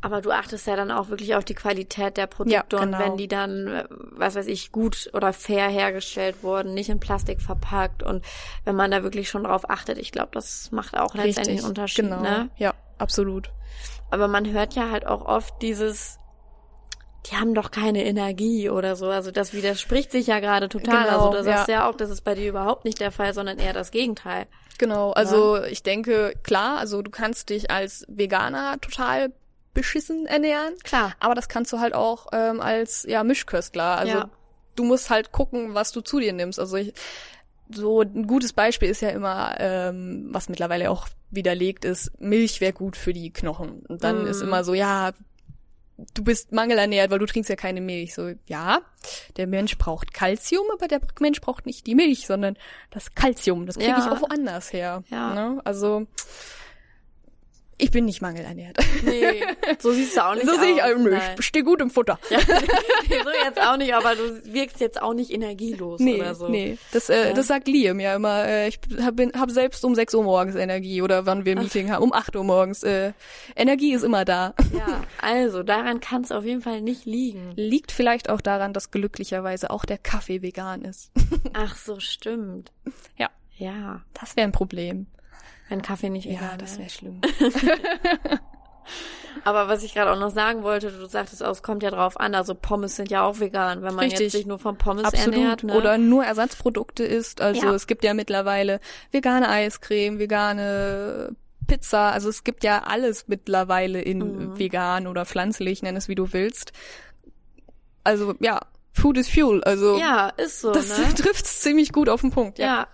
Aber 0.02 0.23
du 0.23 0.30
achtest 0.30 0.66
ja 0.66 0.76
dann 0.76 0.90
auch 0.90 1.11
wirklich 1.11 1.35
auf 1.35 1.45
die 1.45 1.54
Qualität 1.54 2.16
der 2.16 2.26
Produkte 2.26 2.76
Ja, 2.76 2.83
und 2.83 2.92
genau. 2.92 2.99
wenn 2.99 3.16
die 3.16 3.28
dann, 3.28 3.66
äh, 3.66 3.85
was 3.90 4.35
weiß 4.35 4.47
ich, 4.47 4.73
gut 4.73 5.11
oder 5.12 5.33
fair 5.33 5.69
hergestellt 5.69 6.42
wurden, 6.42 6.73
nicht 6.73 6.88
in 6.88 7.00
Plastik 7.00 7.42
verpackt 7.42 8.02
und 8.02 8.25
wenn 8.64 8.76
man 8.76 8.90
da 8.90 9.02
wirklich 9.02 9.28
schon 9.28 9.45
drauf 9.45 9.69
achtet, 9.69 9.99
ich 9.99 10.11
glaube, 10.11 10.30
das 10.33 10.73
macht 10.73 10.97
auch 10.97 11.14
letztendlich 11.14 11.59
einen 11.59 11.69
Unterschied, 11.69 12.07
genau. 12.07 12.23
ne? 12.23 12.49
Ja, 12.57 12.75
absolut. 12.99 13.50
Aber 14.11 14.26
man 14.26 14.50
hört 14.50 14.75
ja 14.75 14.90
halt 14.90 15.07
auch 15.07 15.25
oft 15.26 15.61
dieses, 15.61 16.19
die 17.26 17.37
haben 17.37 17.54
doch 17.54 17.71
keine 17.71 18.04
Energie 18.04 18.71
oder 18.71 18.97
so. 18.97 19.09
Also 19.09 19.30
das 19.30 19.52
widerspricht 19.52 20.11
sich 20.11 20.26
ja 20.26 20.40
gerade 20.40 20.69
total. 20.69 21.04
Genau, 21.04 21.26
also 21.26 21.37
du 21.37 21.45
sagst 21.45 21.69
ja. 21.69 21.75
ja 21.75 21.88
auch, 21.88 21.95
das 21.95 22.11
ist 22.11 22.23
bei 22.23 22.35
dir 22.35 22.49
überhaupt 22.49 22.85
nicht 22.85 23.00
der 23.00 23.12
Fall, 23.12 23.35
sondern 23.35 23.59
eher 23.59 23.73
das 23.73 23.90
Gegenteil. 23.90 24.47
Genau, 24.78 25.12
also 25.12 25.62
ich 25.62 25.83
denke, 25.83 26.35
klar, 26.42 26.78
also 26.78 27.02
du 27.02 27.11
kannst 27.11 27.50
dich 27.50 27.71
als 27.71 28.07
Veganer 28.09 28.80
total 28.80 29.33
beschissen 29.80 30.26
ernähren. 30.26 30.75
Klar. 30.84 31.14
Aber 31.20 31.34
das 31.34 31.49
kannst 31.49 31.72
du 31.72 31.80
halt 31.80 31.94
auch 31.94 32.26
ähm, 32.32 32.60
als 32.60 33.04
ja 33.08 33.25
Mischköstler. 33.25 33.99
Also 33.99 34.18
Ja. 34.18 34.30
du 34.76 34.84
musst 34.84 35.10
halt 35.10 35.32
gucken, 35.32 35.75
was 35.75 35.92
du 35.92 36.00
zu 36.00 36.20
dir 36.20 36.32
nimmst. 36.32 36.58
Also 36.60 36.76
ich, 36.76 36.92
so 37.72 38.00
ein 38.02 38.26
gutes 38.26 38.52
Beispiel 38.52 38.88
ist 38.90 39.00
ja 39.02 39.10
immer, 39.10 39.54
ähm, 39.58 40.28
was 40.32 40.49
mittlerweile 40.49 40.90
auch 40.90 41.08
widerlegt 41.30 41.84
ist, 41.84 42.10
Milch 42.20 42.60
wäre 42.60 42.72
gut 42.72 42.96
für 42.96 43.12
die 43.12 43.32
Knochen. 43.32 43.80
Und 43.87 44.02
dann 44.04 44.22
Mhm. 44.22 44.26
ist 44.26 44.42
immer 44.42 44.64
so, 44.64 44.75
ja, 44.75 45.12
du 46.14 46.25
bist 46.25 46.50
mangelernährt, 46.50 47.10
weil 47.10 47.18
du 47.20 47.26
trinkst 47.26 47.49
ja 47.50 47.56
keine 47.56 47.80
Milch. 47.80 48.14
So, 48.14 48.32
ja, 48.46 48.80
der 49.37 49.46
Mensch 49.46 49.78
braucht 49.78 50.12
Kalzium, 50.12 50.64
aber 50.72 50.88
der 50.88 51.00
Mensch 51.20 51.40
braucht 51.40 51.66
nicht 51.66 51.87
die 51.87 51.94
Milch, 51.94 52.26
sondern 52.26 52.56
das 52.90 53.14
Kalzium. 53.14 53.66
Das 53.66 53.76
kriege 53.76 53.90
Ja. 53.90 53.99
ich 53.99 54.10
auch 54.10 54.20
woanders 54.22 54.72
her. 54.72 55.04
Ja. 55.10 55.34
Ne? 55.34 55.60
Also 55.64 56.06
Ich 57.82 57.90
bin 57.90 58.04
nicht 58.04 58.20
mangelernährt. 58.22 58.76
Nee, 59.04 59.42
so 59.78 59.92
siehst 59.92 60.16
du 60.16 60.25
auch 60.25 60.34
nicht 60.34 60.46
so 60.46 60.52
aus. 60.52 60.60
sehe 60.60 60.75
ich 60.75 60.82
auch 60.82 60.96
nicht. 60.99 61.20
Ich 61.38 61.46
stehe 61.46 61.64
gut 61.64 61.80
im 61.80 61.90
Futter. 61.90 62.18
Ja, 62.30 62.38
so 62.44 63.30
jetzt 63.44 63.60
auch 63.60 63.76
nicht, 63.76 63.94
aber 63.94 64.14
du 64.14 64.40
wirkst 64.44 64.80
jetzt 64.80 65.00
auch 65.02 65.14
nicht 65.14 65.30
energielos 65.30 66.00
Nee, 66.00 66.16
oder 66.20 66.34
so. 66.34 66.49
nee. 66.49 66.78
Das, 66.92 67.08
äh, 67.08 67.28
Ja. 67.28 67.32
das 67.34 67.46
sagt 67.46 67.68
Liam 67.68 68.00
ja 68.00 68.14
immer. 68.16 68.44
Äh, 68.46 68.68
ich 68.68 68.78
hab, 69.02 69.16
bin, 69.16 69.32
hab 69.38 69.50
selbst 69.50 69.84
um 69.84 69.94
6 69.94 70.14
Uhr 70.14 70.22
morgens 70.25 70.54
Energie 70.56 71.02
oder 71.02 71.26
wann 71.26 71.44
wir 71.44 71.56
ein 71.56 71.62
Meeting 71.62 71.90
haben, 71.90 72.02
um 72.02 72.12
8 72.12 72.37
Uhr 72.37 72.44
morgens. 72.44 72.82
Äh, 72.82 73.12
Energie 73.56 73.92
ist 73.92 74.02
immer 74.04 74.25
da. 74.25 74.54
Ja, 74.76 75.02
also 75.20 75.62
daran 75.62 76.00
kann 76.00 76.22
es 76.22 76.32
auf 76.32 76.44
jeden 76.44 76.60
Fall 76.62 76.80
nicht 76.82 77.06
liegen. 77.06 77.52
Liegt 77.56 77.92
vielleicht 77.92 78.28
auch 78.30 78.40
daran, 78.40 78.72
dass 78.72 78.90
glücklicherweise 78.90 79.70
auch 79.70 79.84
der 79.84 79.99
Kaffee 79.99 80.42
vegan 80.42 80.82
ist. 80.82 81.10
Ach 81.54 81.76
so, 81.76 81.99
stimmt. 82.00 82.72
Ja. 83.16 83.28
Ja, 83.56 84.00
Das 84.18 84.37
wäre 84.37 84.46
ein 84.46 84.52
Problem. 84.52 85.06
Wenn 85.70 85.80
Kaffee 85.82 86.10
nicht 86.10 86.26
Ja, 86.26 86.32
vegan 86.40 86.58
das 86.58 86.72
wäre. 86.72 86.80
wäre 86.80 86.90
schlimm. 86.90 87.20
Aber 89.44 89.68
was 89.68 89.84
ich 89.84 89.94
gerade 89.94 90.10
auch 90.12 90.18
noch 90.18 90.30
sagen 90.32 90.62
wollte, 90.64 90.90
du 90.90 91.06
sagtest 91.06 91.42
auch, 91.44 91.52
es 91.52 91.62
kommt 91.62 91.82
ja 91.82 91.90
drauf 91.90 92.18
an, 92.18 92.34
also 92.34 92.54
Pommes 92.54 92.96
sind 92.96 93.10
ja 93.10 93.22
auch 93.22 93.38
vegan, 93.40 93.80
wenn 93.82 93.94
man 93.94 94.04
Richtig. 94.06 94.20
jetzt 94.20 94.32
sich 94.32 94.46
nur 94.46 94.58
von 94.58 94.76
Pommes 94.76 95.04
Absolut. 95.04 95.34
ernährt. 95.34 95.62
Ne? 95.62 95.74
Oder 95.74 95.96
nur 95.98 96.24
Ersatzprodukte 96.24 97.04
isst. 97.04 97.40
Also 97.40 97.66
Ja. 97.66 97.72
es 97.74 97.86
gibt 97.86 98.04
ja 98.04 98.12
mittlerweile 98.12 98.80
vegane 99.12 99.48
Eiscreme, 99.48 100.18
vegane 100.18 101.34
Pizza. 101.66 102.10
Also 102.10 102.28
es 102.28 102.42
gibt 102.44 102.64
ja 102.64 102.82
alles 102.82 103.28
mittlerweile 103.28 104.02
in 104.02 104.18
Mhm. 104.18 104.58
vegan 104.58 105.06
oder 105.06 105.24
pflanzlich, 105.24 105.82
nenn 105.82 105.96
es 105.96 106.08
wie 106.08 106.16
du 106.16 106.32
willst. 106.32 106.72
Also 108.02 108.34
ja, 108.40 108.60
Food 108.92 109.16
is 109.16 109.28
Fuel. 109.30 109.62
Also 109.62 109.96
ja, 109.96 110.30
ist 110.30 110.60
so, 110.60 110.72
das 110.72 110.98
ne? 110.98 111.04
trifft's 111.14 111.60
ziemlich 111.60 111.92
gut 111.92 112.08
auf 112.08 112.20
den 112.22 112.30
Punkt. 112.32 112.58
Ja. 112.58 112.66
Ja. 112.66 112.88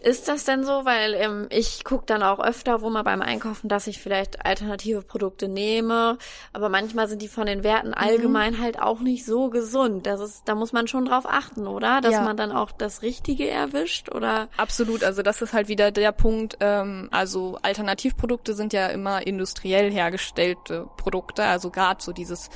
Ist 0.00 0.28
das 0.28 0.44
denn 0.44 0.64
so? 0.64 0.84
Weil 0.84 1.14
ähm, 1.14 1.46
ich 1.50 1.82
gucke 1.84 2.04
dann 2.06 2.22
auch 2.22 2.38
öfter, 2.38 2.82
wo 2.82 2.90
man 2.90 3.04
beim 3.04 3.20
Einkaufen, 3.20 3.68
dass 3.68 3.86
ich 3.86 4.00
vielleicht 4.00 4.44
alternative 4.46 5.02
Produkte 5.02 5.48
nehme. 5.48 6.18
Aber 6.52 6.68
manchmal 6.68 7.08
sind 7.08 7.20
die 7.20 7.28
von 7.28 7.46
den 7.46 7.64
Werten 7.64 7.94
allgemein 7.94 8.60
halt 8.60 8.80
auch 8.80 9.00
nicht 9.00 9.24
so 9.24 9.50
gesund. 9.50 10.06
Das 10.06 10.20
ist, 10.20 10.42
da 10.46 10.54
muss 10.54 10.72
man 10.72 10.86
schon 10.86 11.04
drauf 11.06 11.24
achten, 11.26 11.66
oder? 11.66 12.00
Dass 12.00 12.12
Ja. 12.12 12.20
man 12.22 12.36
dann 12.36 12.52
auch 12.52 12.70
das 12.70 13.02
Richtige 13.02 13.48
erwischt, 13.48 14.08
oder? 14.14 14.48
Absolut, 14.56 15.02
also 15.02 15.22
das 15.22 15.42
ist 15.42 15.52
halt 15.52 15.68
wieder 15.68 15.90
der 15.90 16.12
Punkt. 16.12 16.56
Ähm, 16.60 17.08
also 17.10 17.58
Alternativprodukte 17.62 18.54
sind 18.54 18.72
ja 18.72 18.86
immer 18.88 19.26
industriell 19.26 19.90
hergestellte 19.90 20.88
Produkte, 20.96 21.44
also 21.44 21.70
gerade 21.70 22.02
so 22.02 22.12
dieses 22.12 22.50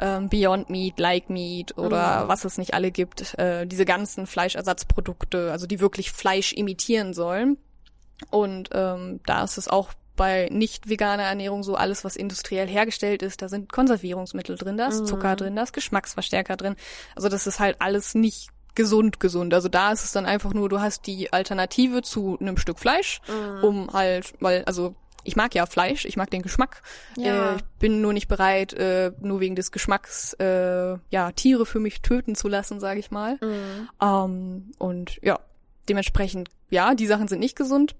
ähm, 0.00 0.28
Beyond 0.28 0.70
Meat, 0.70 0.98
Like 0.98 1.30
Meat 1.30 1.76
oder 1.78 2.24
Mhm. 2.24 2.28
was 2.28 2.44
es 2.44 2.58
nicht 2.58 2.74
alle 2.74 2.90
gibt, 2.90 3.38
äh, 3.38 3.66
diese 3.66 3.84
ganzen 3.84 4.26
Fleischersatzprodukte, 4.26 5.52
also 5.52 5.66
die 5.66 5.80
wirklich 5.80 6.10
Fleisch 6.10 6.52
imitieren 6.52 7.14
sollen. 7.14 7.58
Und 8.30 8.70
ähm, 8.72 9.20
da 9.26 9.44
ist 9.44 9.58
es 9.58 9.68
auch 9.68 9.90
bei 10.16 10.48
nicht 10.50 10.88
veganer 10.88 11.22
Ernährung 11.22 11.62
so 11.62 11.76
alles, 11.76 12.04
was 12.04 12.16
industriell 12.16 12.66
hergestellt 12.68 13.22
ist, 13.22 13.40
da 13.40 13.48
sind 13.48 13.72
Konservierungsmittel 13.72 14.56
drin, 14.56 14.76
da 14.76 14.88
ist 14.88 15.02
Mhm. 15.02 15.06
Zucker 15.06 15.36
drin, 15.36 15.56
da 15.56 15.62
ist 15.62 15.72
Geschmacksverstärker 15.72 16.56
drin. 16.56 16.76
Also 17.16 17.28
das 17.28 17.46
ist 17.46 17.58
halt 17.60 17.76
alles 17.80 18.14
nicht 18.14 18.50
gesund 18.74 19.18
gesund. 19.18 19.52
Also 19.54 19.68
da 19.68 19.92
ist 19.92 20.04
es 20.04 20.12
dann 20.12 20.26
einfach 20.26 20.52
nur, 20.54 20.68
du 20.68 20.80
hast 20.80 21.06
die 21.06 21.32
Alternative 21.32 22.02
zu 22.02 22.36
einem 22.40 22.56
Stück 22.58 22.78
Fleisch, 22.78 23.20
Mhm. 23.28 23.64
um 23.64 23.92
halt, 23.92 24.34
weil, 24.40 24.64
also 24.64 24.94
ich 25.24 25.36
mag 25.36 25.54
ja 25.54 25.66
Fleisch, 25.66 26.04
ich 26.04 26.16
mag 26.16 26.30
den 26.30 26.42
Geschmack. 26.42 26.82
Ja. 27.16 27.52
Äh, 27.52 27.56
ich 27.56 27.64
bin 27.78 28.00
nur 28.00 28.12
nicht 28.12 28.28
bereit, 28.28 28.72
äh, 28.72 29.12
nur 29.20 29.40
wegen 29.40 29.56
des 29.56 29.72
Geschmacks 29.72 30.34
äh, 30.34 30.96
ja 31.10 31.32
Tiere 31.32 31.66
für 31.66 31.80
mich 31.80 32.02
töten 32.02 32.34
zu 32.34 32.48
lassen, 32.48 32.80
sage 32.80 33.00
ich 33.00 33.10
mal. 33.10 33.38
Mhm. 33.40 33.88
Ähm, 34.00 34.72
und 34.78 35.18
ja, 35.22 35.38
dementsprechend, 35.88 36.50
ja, 36.70 36.94
die 36.94 37.06
Sachen 37.06 37.28
sind 37.28 37.40
nicht 37.40 37.56
gesund. 37.56 37.94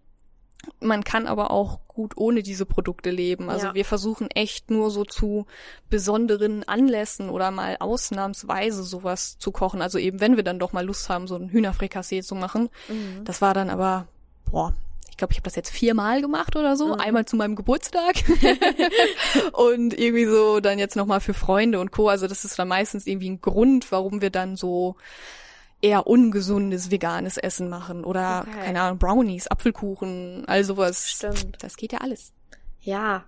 Man 0.79 1.05
kann 1.05 1.27
aber 1.27 1.51
auch 1.51 1.81
gut 1.89 2.19
ohne 2.19 2.43
diese 2.43 2.67
Produkte 2.67 3.11
leben. 3.11 3.49
Also 3.49 3.69
Ja. 3.69 3.75
wir 3.75 3.85
versuchen 3.87 4.31
echt 4.31 4.71
nur 4.71 4.91
so 4.91 5.05
zu 5.07 5.47
besonderen 5.89 6.69
Anlässen 6.69 7.31
oder 7.31 7.51
mal 7.51 7.77
ausnahmsweise 7.81 8.83
sowas 8.83 9.39
zu 9.39 9.53
kochen. 9.53 9.81
Also 9.81 9.99
eben, 9.99 10.21
wenn 10.21 10.37
wir 10.37 10.45
dann 10.45 10.59
doch 10.59 10.75
mal 10.75 10.85
Lust 10.85 11.09
haben, 11.09 11.27
so 11.27 11.37
ein 11.37 11.49
Hühnerfrikassee 11.49 12.23
zu 12.23 12.35
machen. 12.35 12.69
Mhm. 12.89 13.25
Das 13.25 13.41
war 13.41 13.55
dann 13.55 13.71
aber, 13.71 14.07
boah, 14.51 14.75
glaube, 15.21 15.33
ich 15.33 15.39
habe 15.39 15.45
das 15.45 15.55
jetzt 15.55 15.71
viermal 15.71 16.21
gemacht 16.21 16.57
oder 16.57 16.77
so. 16.77 16.89
Mhm. 16.89 17.01
Einmal 17.01 17.25
zu 17.27 17.37
meinem 17.37 17.55
Geburtstag 17.55 18.17
und 19.53 19.97
irgendwie 19.99 20.27
so 20.27 20.61
dann 20.61 20.79
jetzt 20.79 20.97
nochmal 20.97 21.21
für 21.21 21.35
Freunde 21.35 21.79
und 21.79 21.93
Co. 21.93 22.09
Also 22.09 22.27
das 22.27 22.45
ist 22.45 22.59
dann 22.59 22.69
meistens 22.69 23.07
irgendwie 23.07 23.31
ein 23.31 23.41
Grund, 23.41 23.93
warum 23.93 24.21
wir 24.21 24.31
dann 24.31 24.57
so 24.57 24.97
eher 25.83 26.07
ungesundes 26.07 26.91
veganes 26.91 27.37
Essen 27.39 27.69
machen 27.69 28.05
oder 28.05 28.45
Okay. 28.47 28.65
keine 28.67 28.83
Ahnung 28.83 28.99
Brownies, 28.99 29.47
Apfelkuchen, 29.47 30.45
all 30.47 30.65
sowas. 30.65 31.09
Stimmt. 31.09 31.63
Das 31.63 31.77
geht 31.77 31.93
ja 31.93 32.01
alles. 32.01 32.33
Ja, 32.81 33.25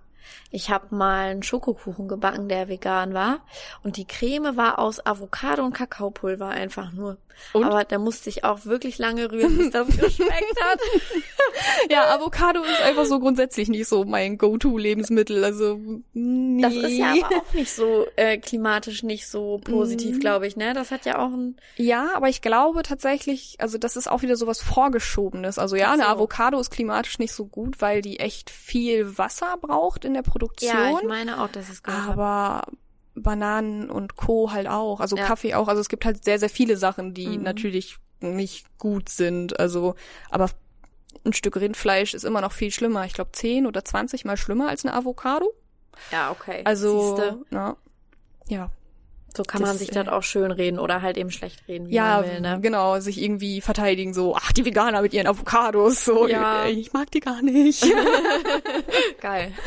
ich 0.51 0.69
habe 0.69 0.95
mal 0.95 1.29
einen 1.29 1.43
Schokokuchen 1.43 2.07
gebacken, 2.07 2.49
der 2.49 2.67
vegan 2.67 3.13
war. 3.13 3.39
Und 3.83 3.97
die 3.97 4.05
Creme 4.05 4.55
war 4.57 4.79
aus 4.79 5.05
Avocado 5.05 5.63
und 5.63 5.73
Kakaopulver 5.73 6.47
einfach 6.47 6.91
nur. 6.91 7.17
Und? 7.53 7.63
Aber 7.63 7.83
da 7.83 7.97
musste 7.97 8.29
ich 8.29 8.43
auch 8.43 8.65
wirklich 8.65 8.99
lange 8.99 9.31
rühren, 9.31 9.57
bis 9.57 9.71
das 9.71 9.87
geschmeckt 9.97 10.61
hat. 10.63 10.79
Ja, 11.89 12.13
Avocado 12.15 12.61
ist 12.63 12.81
einfach 12.81 13.05
so 13.05 13.19
grundsätzlich 13.19 13.69
nicht 13.69 13.87
so 13.87 14.05
mein 14.05 14.37
Go-To-Lebensmittel. 14.37 15.43
Also 15.43 15.79
nee. 16.13 16.61
Das 16.61 16.73
ist 16.75 16.91
ja 16.97 17.11
aber 17.11 17.37
auch 17.37 17.53
nicht 17.53 17.71
so 17.73 18.05
äh, 18.15 18.37
klimatisch 18.37 19.03
nicht 19.03 19.27
so 19.27 19.59
positiv, 19.63 20.17
Mhm. 20.17 20.19
glaube 20.19 20.47
ich, 20.47 20.55
ne? 20.55 20.73
Das 20.73 20.91
hat 20.91 21.05
ja 21.05 21.17
auch 21.19 21.31
ein 21.31 21.57
Ja, 21.75 22.09
aber 22.15 22.29
ich 22.29 22.41
glaube 22.41 22.83
tatsächlich, 22.83 23.55
also 23.59 23.77
das 23.77 23.95
ist 23.97 24.09
auch 24.09 24.21
wieder 24.21 24.35
sowas 24.35 24.61
Vorgeschobenes. 24.61 25.57
Also 25.57 25.75
ja, 25.75 25.87
so. 25.87 25.93
eine 25.93 26.07
Avocado 26.07 26.59
ist 26.59 26.69
klimatisch 26.71 27.17
nicht 27.19 27.33
so 27.33 27.45
gut, 27.45 27.81
weil 27.81 28.01
die 28.01 28.19
echt 28.19 28.49
viel 28.51 29.17
Wasser 29.17 29.57
braucht 29.59 30.05
in 30.05 30.12
der 30.13 30.21
Produktion. 30.23 30.69
Ja, 30.71 30.97
ich 31.01 31.07
meine 31.07 31.41
auch, 31.43 31.49
dass 31.49 31.69
es 31.69 31.83
gehört. 31.83 32.07
aber 32.09 32.63
Bananen 33.15 33.89
und 33.89 34.15
Co. 34.15 34.51
halt 34.51 34.67
auch. 34.67 34.99
Also 34.99 35.15
Ja. 35.17 35.25
Kaffee 35.25 35.53
auch. 35.53 35.67
Also 35.67 35.81
es 35.81 35.89
gibt 35.89 36.05
halt 36.05 36.23
sehr, 36.23 36.39
sehr 36.39 36.49
viele 36.49 36.77
Sachen, 36.77 37.13
die 37.13 37.37
Mhm. 37.37 37.43
natürlich 37.43 37.97
nicht 38.21 38.65
gut 38.77 39.09
sind. 39.09 39.59
Also, 39.59 39.95
aber 40.29 40.49
ein 41.25 41.33
Stück 41.33 41.55
Rindfleisch 41.57 42.13
ist 42.13 42.23
immer 42.23 42.41
noch 42.41 42.51
viel 42.53 42.71
schlimmer. 42.71 43.05
Ich 43.05 43.13
glaube, 43.13 43.31
10 43.33 43.65
oder 43.67 43.85
20 43.85 44.25
mal 44.25 44.37
schlimmer 44.37 44.69
als 44.69 44.83
eine 44.85 44.93
Avocado. 44.95 45.53
Ja, 46.11 46.31
okay. 46.31 46.61
Also, 46.65 47.15
Siehste, 47.15 47.37
ja. 47.51 48.69
Ja, 49.35 49.37
so 49.37 49.43
kann 49.43 49.61
das, 49.61 49.69
man 49.69 49.77
sich 49.77 49.89
das 49.89 50.07
auch 50.07 50.23
schön 50.23 50.51
reden 50.51 50.77
oder 50.79 51.01
halt 51.01 51.17
eben 51.17 51.31
schlecht 51.31 51.67
reden, 51.67 51.89
wie 51.89 51.93
ja, 51.95 52.21
man 52.21 52.29
will, 52.29 52.41
ne? 52.41 52.59
genau, 52.61 52.99
sich 52.99 53.21
irgendwie 53.21 53.61
verteidigen, 53.61 54.13
so, 54.13 54.35
ach, 54.35 54.51
die 54.51 54.63
Veganer 54.65 55.01
mit 55.01 55.13
ihren 55.13 55.27
Avocados, 55.27 56.05
so, 56.05 56.27
Ja. 56.27 56.65
ich, 56.67 56.77
ich 56.77 56.93
mag 56.93 57.09
die 57.11 57.19
gar 57.19 57.41
nicht. 57.41 57.83
Geil. 59.21 59.51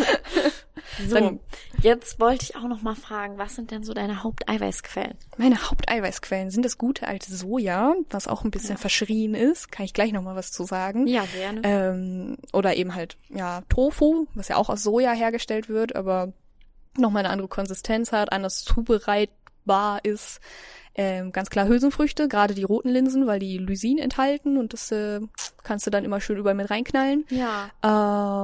So, 1.09 1.15
Dann- 1.17 1.41
jetzt 1.83 2.21
wollte 2.21 2.45
ich 2.45 2.57
auch 2.57 2.69
noch 2.69 2.81
mal 2.81 2.95
fragen, 2.95 3.39
was 3.39 3.55
sind 3.57 3.71
denn 3.71 3.83
so 3.83 3.93
deine 3.93 4.23
Haupteiweißquellen? 4.23 5.15
Meine 5.37 5.69
Haupteiweißquellen 5.69 6.51
sind 6.51 6.65
das 6.65 6.79
gute 6.79 7.07
alte 7.09 7.35
Soja, 7.35 7.95
was 8.09 8.29
auch 8.29 8.45
ein 8.45 8.51
bisschen 8.51 8.77
verschrien 8.79 9.35
ist, 9.35 9.73
kann 9.73 9.85
ich 9.85 9.93
gleich 9.93 10.13
nochmal 10.13 10.37
was 10.37 10.53
zu 10.53 10.65
sagen. 10.65 11.07
Ja, 11.07 11.25
gerne. 11.35 11.61
Ähm, 11.65 12.37
oder 12.53 12.77
eben 12.77 12.95
halt, 12.95 13.17
ja, 13.31 13.63
Tofu, 13.69 14.27
was 14.35 14.49
ja 14.49 14.57
auch 14.57 14.69
aus 14.71 14.83
Soja 14.85 15.13
hergestellt 15.13 15.69
wird, 15.69 15.97
aber 15.97 16.33
nochmal 16.97 17.25
eine 17.25 17.33
andere 17.33 17.49
Konsistenz 17.49 18.13
hat, 18.13 18.33
anders 18.33 18.65
zubereitbar 19.67 20.01
ist. 20.05 20.41
Ähm, 20.99 21.31
ganz 21.31 21.51
klar 21.51 21.69
Hülsenfrüchte, 21.69 22.27
gerade 22.27 22.55
die 22.55 22.63
roten 22.63 22.89
Linsen, 22.89 23.27
weil 23.27 23.39
die 23.39 23.59
Lysin 23.59 23.99
enthalten 23.99 24.57
und 24.57 24.73
das 24.73 24.91
äh, 24.93 25.21
kannst 25.63 25.87
du 25.87 25.91
dann 25.91 26.07
immer 26.07 26.23
schön 26.23 26.39
überall 26.39 26.55
mit 26.55 26.71
reinknallen. 26.71 27.27
ja. 27.29 27.69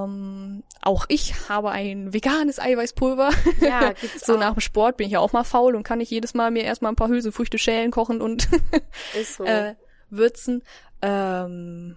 Ähm, 0.05 0.63
auch 0.83 1.07
ich 1.09 1.49
habe 1.49 1.71
ein 1.71 2.13
veganes 2.13 2.59
Eiweißpulver. 2.59 3.31
Ja, 3.63 3.93
gibt's 4.01 4.27
so 4.27 4.35
auch. 4.35 4.39
nach 4.39 4.53
dem 4.53 4.61
Sport 4.61 4.99
bin 4.99 5.07
ich 5.07 5.15
ja 5.15 5.21
auch 5.21 5.33
mal 5.33 5.45
faul 5.45 5.75
und 5.75 5.83
kann 5.83 5.97
nicht 5.99 6.11
jedes 6.11 6.35
Mal 6.35 6.51
mir 6.51 6.65
erstmal 6.65 6.93
ein 6.93 6.97
paar 6.97 7.09
Hülsenfrüchte 7.09 7.57
schälen, 7.57 7.91
kochen 7.91 8.21
und 8.21 8.47
so. 9.39 9.45
äh, 9.45 9.75
würzen. 10.11 10.63
Ähm, 11.01 11.97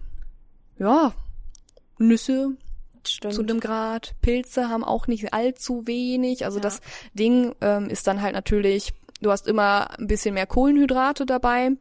ja, 0.79 1.11
Nüsse 1.97 2.51
Stimmt. 3.05 3.33
zu 3.33 3.43
dem 3.43 3.59
Grad. 3.59 4.15
Pilze 4.21 4.69
haben 4.69 4.85
auch 4.85 5.07
nicht 5.07 5.33
allzu 5.33 5.85
wenig. 5.85 6.45
Also 6.45 6.59
Ja. 6.59 6.63
das 6.63 6.79
Ding 7.13 7.53
ähm, 7.59 7.89
ist 7.89 8.07
dann 8.07 8.21
halt 8.21 8.33
natürlich, 8.35 8.93
du 9.25 9.31
hast 9.31 9.47
immer 9.47 9.97
ein 9.99 10.07
bisschen 10.07 10.33
mehr 10.35 10.45
Kohlenhydrate 10.47 11.25
dabei. 11.25 11.71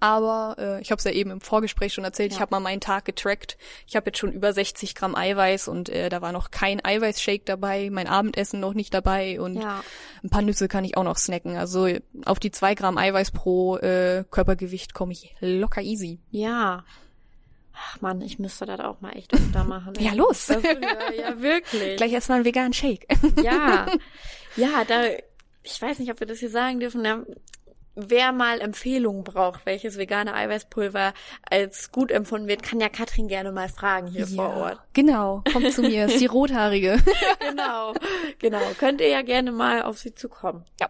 Aber 0.00 0.56
äh, 0.58 0.80
ich 0.80 0.90
habe 0.90 0.98
es 0.98 1.04
ja 1.04 1.12
eben 1.12 1.30
im 1.30 1.40
Vorgespräch 1.40 1.94
schon 1.94 2.02
erzählt, 2.02 2.32
ich 2.32 2.38
Ja. 2.38 2.42
habe 2.42 2.50
mal 2.54 2.60
meinen 2.60 2.80
Tag 2.80 3.04
getrackt. 3.04 3.56
Ich 3.86 3.94
habe 3.94 4.06
jetzt 4.06 4.18
schon 4.18 4.32
über 4.32 4.52
60 4.52 4.96
Gramm 4.96 5.14
Eiweiß 5.14 5.68
und 5.68 5.88
äh, 5.90 6.08
da 6.08 6.20
war 6.20 6.32
noch 6.32 6.50
kein 6.50 6.84
Eiweißshake 6.84 7.42
dabei, 7.44 7.88
mein 7.92 8.08
Abendessen 8.08 8.58
noch 8.58 8.74
nicht 8.74 8.92
dabei 8.94 9.40
und 9.40 9.54
ja. 9.54 9.82
ein 10.24 10.30
paar 10.30 10.42
Nüsse 10.42 10.66
kann 10.66 10.84
ich 10.84 10.96
auch 10.96 11.04
noch 11.04 11.18
snacken. 11.18 11.56
Also 11.56 11.88
auf 12.24 12.40
die 12.40 12.50
zwei 12.50 12.74
Gramm 12.74 12.98
Eiweiß 12.98 13.30
pro 13.30 13.76
äh, 13.76 14.24
Körpergewicht 14.28 14.92
komme 14.92 15.12
ich 15.12 15.36
locker 15.40 15.82
easy. 15.82 16.18
Ja. 16.30 16.84
Ach 17.74 18.00
man, 18.00 18.20
ich 18.22 18.38
müsste 18.40 18.66
das 18.66 18.80
auch 18.80 19.00
mal 19.02 19.10
echt 19.16 19.32
öfter 19.34 19.62
machen. 19.62 19.92
Ja, 20.00 20.14
los. 20.14 20.46
Das, 20.46 20.62
ja, 20.64 20.72
ja, 21.16 21.40
wirklich. 21.40 21.96
Gleich 21.96 22.12
erstmal 22.12 22.36
einen 22.36 22.44
veganen 22.44 22.72
Shake. 22.72 23.06
Ja. 23.42 23.86
Ja, 24.54 24.84
da, 24.86 25.04
ich 25.62 25.80
weiß 25.80 25.98
nicht, 25.98 26.10
ob 26.10 26.20
wir 26.20 26.26
das 26.26 26.38
hier 26.38 26.50
sagen 26.50 26.80
dürfen. 26.80 27.04
Da, 27.04 27.24
wer 27.94 28.32
mal 28.32 28.60
Empfehlungen 28.60 29.24
braucht, 29.24 29.66
welches 29.66 29.98
vegane 29.98 30.34
Eiweißpulver 30.34 31.12
als 31.48 31.92
gut 31.92 32.10
empfunden 32.10 32.48
wird, 32.48 32.62
kann 32.62 32.80
ja 32.80 32.88
Katrin 32.88 33.28
gerne 33.28 33.52
mal 33.52 33.68
fragen 33.68 34.06
hier 34.06 34.26
ja, 34.26 34.36
vor 34.36 34.56
Ort. 34.56 34.80
Genau, 34.92 35.42
kommt 35.52 35.72
zu 35.72 35.82
mir, 35.82 36.06
ist 36.06 36.20
die 36.20 36.26
rothaarige. 36.32 36.98
genau, 37.40 37.94
genau. 38.38 38.60
Könnt 38.78 39.00
ihr 39.00 39.08
ja 39.08 39.22
gerne 39.22 39.52
mal 39.52 39.82
auf 39.82 39.98
sie 39.98 40.14
zukommen. 40.14 40.64
Ja. 40.80 40.88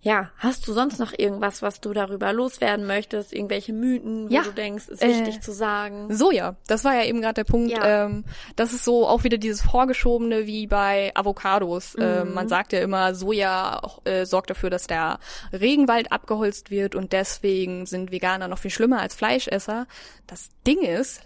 Ja, 0.00 0.30
hast 0.36 0.66
du 0.68 0.72
sonst 0.72 1.00
noch 1.00 1.12
irgendwas, 1.16 1.60
was 1.60 1.80
du 1.80 1.92
darüber 1.92 2.32
loswerden 2.32 2.86
möchtest? 2.86 3.32
Irgendwelche 3.32 3.72
Mythen, 3.72 4.30
wo 4.30 4.34
Ja, 4.34 4.42
du 4.42 4.52
denkst, 4.52 4.88
ist 4.88 5.02
äh, 5.02 5.08
wichtig 5.08 5.40
zu 5.40 5.52
sagen? 5.52 6.14
Soja, 6.14 6.56
das 6.68 6.84
war 6.84 6.94
ja 6.94 7.04
eben 7.04 7.20
gerade 7.20 7.34
der 7.34 7.44
Punkt. 7.44 7.72
Ja. 7.72 8.04
Ähm, 8.04 8.24
das 8.54 8.72
ist 8.72 8.84
so 8.84 9.08
auch 9.08 9.24
wieder 9.24 9.38
dieses 9.38 9.62
Vorgeschobene 9.62 10.46
wie 10.46 10.68
bei 10.68 11.10
Avocados. 11.14 11.96
Ähm, 11.98 12.32
man 12.32 12.48
sagt 12.48 12.72
ja 12.72 12.80
immer, 12.80 13.14
Soja 13.14 13.80
äh, 14.04 14.24
sorgt 14.24 14.50
dafür, 14.50 14.70
dass 14.70 14.86
der 14.86 15.18
Regenwald 15.52 16.12
abgeholzt 16.12 16.70
wird 16.70 16.94
und 16.94 17.12
deswegen 17.12 17.86
sind 17.86 18.12
Veganer 18.12 18.46
noch 18.46 18.58
viel 18.58 18.70
schlimmer 18.70 19.00
als 19.00 19.14
Fleischesser. 19.14 19.86
Das 20.28 20.50
Ding 20.66 20.80
ist, 20.82 21.22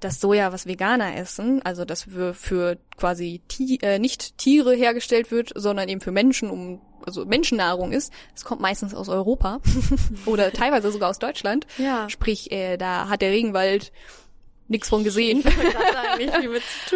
das 0.00 0.20
Soja, 0.20 0.52
was 0.52 0.66
Veganer 0.66 1.16
essen, 1.16 1.62
also 1.62 1.84
das 1.84 2.04
für, 2.04 2.34
für 2.34 2.78
quasi 2.96 3.42
Ti 3.48 3.78
äh, 3.82 3.98
nicht 3.98 4.38
Tiere 4.38 4.74
hergestellt 4.74 5.30
wird, 5.30 5.52
sondern 5.54 5.88
eben 5.88 6.00
für 6.00 6.12
Menschen, 6.12 6.50
um 6.50 6.80
also 7.06 7.24
Menschennahrung 7.24 7.92
ist, 7.92 8.12
es 8.34 8.44
kommt 8.44 8.60
meistens 8.60 8.94
aus 8.94 9.08
Europa 9.08 9.60
oder 10.26 10.52
teilweise 10.52 10.90
sogar 10.90 11.10
aus 11.10 11.18
Deutschland. 11.18 11.66
Ja. 11.78 12.10
Sprich, 12.10 12.50
äh, 12.52 12.76
da 12.76 13.08
hat 13.08 13.22
der 13.22 13.30
Regenwald 13.30 13.92
nichts 14.70 14.88
von 14.88 15.02
gesehen. 15.02 15.42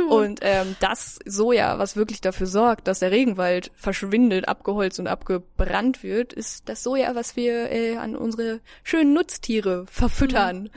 Und 0.09 0.39
ähm, 0.43 0.77
das 0.81 1.19
Soja, 1.27 1.79
was 1.79 1.97
wirklich 1.97 2.21
dafür 2.21 2.47
sorgt, 2.47 2.87
dass 2.87 3.01
der 3.01 3.11
Regenwald 3.11 3.73
verschwindet, 3.75 4.47
abgeholzt 4.49 5.01
und 5.01 5.09
abgebrannt 5.09 6.03
wird, 6.03 6.33
ist 6.33 6.69
das 6.69 6.83
Soja, 6.85 7.15
was 7.15 7.35
wir 7.35 7.71
äh, 7.73 7.97
an 7.97 8.15
unsere 8.15 8.61
schönen 8.85 9.13
Nutztiere 9.13 9.87
verfüttern. 9.91 10.71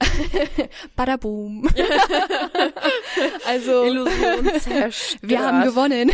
Badaboom. 0.96 1.68
also 3.46 3.84
Illusion 3.84 4.44
zerstört. 4.60 5.18
wir 5.22 5.40
haben 5.40 5.62
gewonnen. 5.64 6.10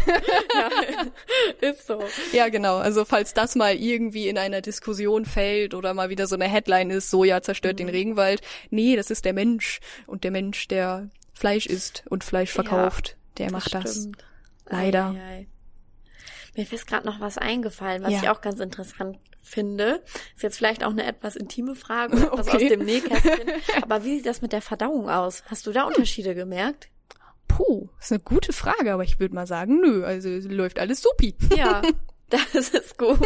ja, 1.61 1.69
ist 1.71 1.87
so. 1.87 2.03
ja, 2.33 2.49
genau. 2.49 2.77
Also 2.77 3.05
falls 3.05 3.35
das 3.35 3.55
mal 3.57 3.75
irgendwie 3.75 4.29
in 4.29 4.39
einer 4.39 4.61
Diskussion 4.61 5.25
fällt 5.27 5.75
oder 5.75 5.95
mal 5.95 6.09
wieder 6.11 6.27
so 6.27 6.35
eine 6.35 6.47
Headline 6.49 6.91
ist, 6.91 7.11
Soja 7.11 7.43
zerstört 7.43 7.79
den 7.79 7.89
Regenwald. 7.89 8.41
Nee, 8.71 8.97
das 8.97 9.11
ist 9.11 9.25
der 9.25 9.33
Mensch. 9.33 9.81
Und 10.07 10.25
der 10.25 10.31
Mensch, 10.31 10.69
der 10.69 11.11
Fleisch 11.33 11.67
isst 11.67 12.05
und 12.09 12.25
Fleisch 12.25 12.53
verkauft, 12.53 13.17
der 13.39 13.51
macht 13.51 13.75
das. 13.75 13.97
stimmt. 13.97 14.25
Leider. 14.67 15.11
Ei, 15.11 15.37
ei. 15.41 15.47
Mir 16.57 16.73
ist 16.73 16.87
gerade 16.87 17.05
noch 17.07 17.21
was 17.21 17.37
eingefallen, 17.37 18.03
was 18.03 18.13
Ja. 18.13 18.19
ich 18.23 18.29
auch 18.31 18.41
ganz 18.41 18.61
interessant 18.61 19.19
finde. 19.45 20.03
Ist 20.35 20.43
jetzt 20.43 20.57
vielleicht 20.57 20.83
auch 20.85 20.91
eine 20.91 21.05
etwas 21.05 21.37
intime 21.37 21.75
Frage, 21.77 22.17
etwas 22.27 22.49
Okay. 22.49 22.65
aus 22.65 22.69
dem 22.71 22.85
Nähkästchen. 22.85 23.51
Aber 23.83 24.05
wie 24.05 24.17
sieht 24.17 24.27
das 24.27 24.43
mit 24.43 24.53
der 24.53 24.63
Verdauung 24.63 25.09
aus? 25.09 25.45
Hast 25.47 25.67
du 25.67 25.73
da 25.73 25.85
Unterschiede 25.85 26.35
gemerkt? 26.35 26.89
Puh, 27.47 27.89
ist 28.01 28.11
eine 28.11 28.21
gute 28.21 28.53
Frage, 28.53 28.93
aber 28.95 29.05
ich 29.05 29.21
würde 29.21 29.33
mal 29.35 29.47
sagen, 29.47 29.81
nö, 29.81 30.05
also 30.05 30.29
läuft 30.49 30.81
alles 30.81 31.03
supi. 31.03 31.37
Ja, 31.55 31.83
das 32.31 32.71
ist 32.71 32.99
gut. 32.99 33.21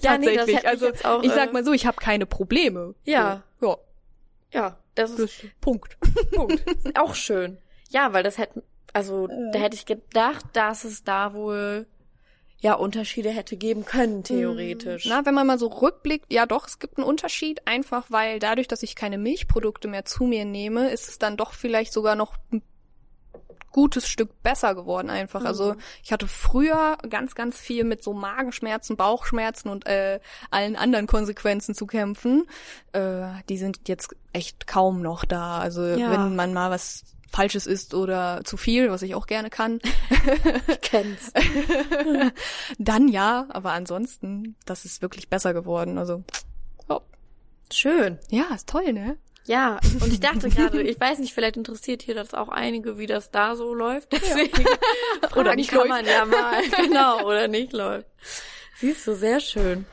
ja, 0.00 0.18
nee, 0.18 0.34
das 0.34 0.48
hätte 0.48 0.66
also 0.66 0.86
jetzt 0.86 1.04
auch, 1.04 1.22
ich 1.22 1.30
sag 1.30 1.50
äh, 1.50 1.52
mal 1.52 1.64
so, 1.64 1.72
ich 1.72 1.86
habe 1.86 1.96
keine 1.98 2.26
Probleme. 2.26 2.94
Ja. 3.04 3.44
So, 3.60 3.76
ja, 4.52 4.60
Ja, 4.60 4.78
das 4.96 5.10
ist 5.12 5.20
das 5.42 5.50
Punkt. 5.60 5.96
Punkt. 6.34 6.64
auch 6.98 7.14
schön. 7.14 7.58
Ja, 7.90 8.12
weil 8.12 8.24
das 8.24 8.36
hätten, 8.38 8.62
also 8.92 9.28
da 9.52 9.58
hätte 9.60 9.76
ich 9.76 9.86
gedacht, 9.86 10.44
dass 10.54 10.82
es 10.84 11.04
da 11.04 11.32
wohl 11.34 11.86
ja 12.66 12.74
Unterschiede 12.74 13.30
hätte 13.30 13.56
geben 13.56 13.84
können, 13.84 14.24
theoretisch. 14.24 15.06
Na, 15.06 15.24
wenn 15.24 15.34
man 15.34 15.46
mal 15.46 15.56
so 15.56 15.68
rückblickt, 15.68 16.32
ja 16.32 16.46
doch, 16.46 16.66
es 16.66 16.80
gibt 16.80 16.98
einen 16.98 17.06
Unterschied, 17.06 17.64
einfach 17.64 18.06
weil 18.08 18.40
dadurch, 18.40 18.66
dass 18.66 18.82
ich 18.82 18.96
keine 18.96 19.18
Milchprodukte 19.18 19.86
mehr 19.86 20.04
zu 20.04 20.24
mir 20.24 20.44
nehme, 20.44 20.90
ist 20.90 21.08
es 21.08 21.18
dann 21.20 21.36
doch 21.36 21.52
vielleicht 21.52 21.92
sogar 21.92 22.16
noch 22.16 22.34
ein 22.52 22.62
gutes 23.70 24.08
Stück 24.08 24.42
besser 24.42 24.74
geworden 24.74 25.10
einfach. 25.10 25.44
Also 25.44 25.76
ich 26.02 26.10
hatte 26.10 26.26
früher 26.26 26.96
ganz, 27.08 27.34
ganz 27.36 27.60
viel 27.60 27.84
mit 27.84 28.02
so 28.02 28.14
Magenschmerzen, 28.14 28.96
Bauchschmerzen 28.96 29.68
und 29.68 29.86
äh, 29.86 30.18
allen 30.50 30.74
anderen 30.76 31.06
Konsequenzen 31.06 31.74
zu 31.74 31.86
kämpfen. 31.86 32.48
Äh, 32.92 33.26
die 33.48 33.58
sind 33.58 33.86
jetzt 33.86 34.16
echt 34.32 34.66
kaum 34.66 35.02
noch 35.02 35.24
da. 35.24 35.58
Also 35.58 35.84
Ja. 35.84 36.10
wenn 36.10 36.34
man 36.34 36.52
mal 36.52 36.70
was 36.70 37.04
Falsches 37.36 37.66
isst 37.66 37.92
oder 37.92 38.40
zu 38.44 38.56
viel, 38.56 38.90
was 38.90 39.02
ich 39.02 39.14
auch 39.14 39.26
gerne 39.26 39.50
kann, 39.50 39.78
Ich 40.68 40.80
kenn's. 40.80 41.32
dann 42.78 43.08
ja, 43.08 43.46
aber 43.50 43.72
ansonsten, 43.72 44.56
das 44.64 44.86
ist 44.86 45.02
wirklich 45.02 45.28
besser 45.28 45.52
geworden. 45.52 45.98
Also, 45.98 46.24
oh, 46.88 47.00
Schön. 47.70 48.18
ja, 48.30 48.44
ist 48.54 48.70
toll, 48.70 48.94
ne? 48.94 49.18
Ja, 49.44 49.78
und 50.00 50.10
ich 50.10 50.20
dachte 50.20 50.48
gerade, 50.48 50.82
ich 50.82 50.98
weiß 50.98 51.18
nicht, 51.18 51.34
vielleicht 51.34 51.58
interessiert 51.58 52.00
hier 52.00 52.14
das 52.14 52.32
auch 52.32 52.48
einige, 52.48 52.96
wie 52.96 53.06
das 53.06 53.30
da 53.30 53.54
so 53.54 53.74
läuft. 53.74 54.12
Deswegen 54.12 54.64
Oder 55.22 55.28
fragen 55.28 55.56
nicht 55.56 55.68
kann 55.70 55.80
läuft. 55.80 55.90
man 55.90 56.06
ja 56.06 56.24
mal. 56.24 56.62
Genau, 56.84 57.26
oder 57.26 57.48
nicht 57.48 57.72
läuft. 57.74 58.08
Siehst 58.78 59.06
du, 59.06 59.14
sehr 59.14 59.40
schön. 59.40 59.84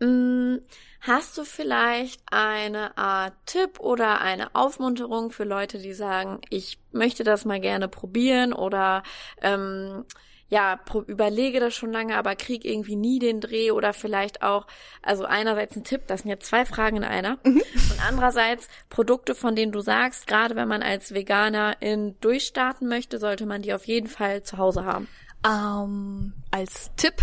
Mm, 0.00 0.58
Hast 1.00 1.38
du 1.38 1.44
vielleicht 1.44 2.20
eine 2.30 2.96
Art 2.98 3.34
Tipp 3.46 3.78
oder 3.80 4.20
eine 4.20 4.54
Aufmunterung 4.54 5.30
für 5.30 5.44
Leute, 5.44 5.78
die 5.78 5.94
sagen, 5.94 6.40
ich 6.50 6.78
möchte 6.92 7.24
das 7.24 7.44
mal 7.44 7.60
gerne 7.60 7.88
probieren 7.88 8.52
oder 8.52 9.02
ähm, 9.40 10.04
ja, 10.50 10.80
überlege 11.06 11.60
das 11.60 11.74
schon 11.74 11.92
lange, 11.92 12.16
aber 12.16 12.34
krieg 12.34 12.64
irgendwie 12.64 12.96
nie 12.96 13.18
den 13.18 13.40
Dreh 13.40 13.70
oder 13.70 13.92
vielleicht 13.92 14.42
auch, 14.42 14.66
also 15.02 15.24
einerseits 15.24 15.76
ein 15.76 15.84
Tipp, 15.84 16.06
das 16.06 16.22
sind 16.22 16.30
jetzt 16.30 16.46
zwei 16.46 16.64
Fragen 16.64 16.98
in 16.98 17.04
einer, 17.04 17.38
und 17.44 17.62
andererseits 18.06 18.68
Produkte, 18.88 19.34
von 19.34 19.54
denen 19.54 19.72
du 19.72 19.80
sagst, 19.80 20.26
gerade 20.26 20.56
wenn 20.56 20.68
man 20.68 20.82
als 20.82 21.12
Veganer 21.12 21.76
in 21.80 22.18
durchstarten 22.20 22.88
möchte, 22.88 23.18
sollte 23.18 23.44
man 23.44 23.60
die 23.60 23.74
auf 23.74 23.86
jeden 23.86 24.08
Fall 24.08 24.42
zu 24.42 24.56
Hause 24.56 24.84
haben. 24.84 25.06
Ähm, 25.46 26.32
als 26.50 26.90
Tipp 26.96 27.14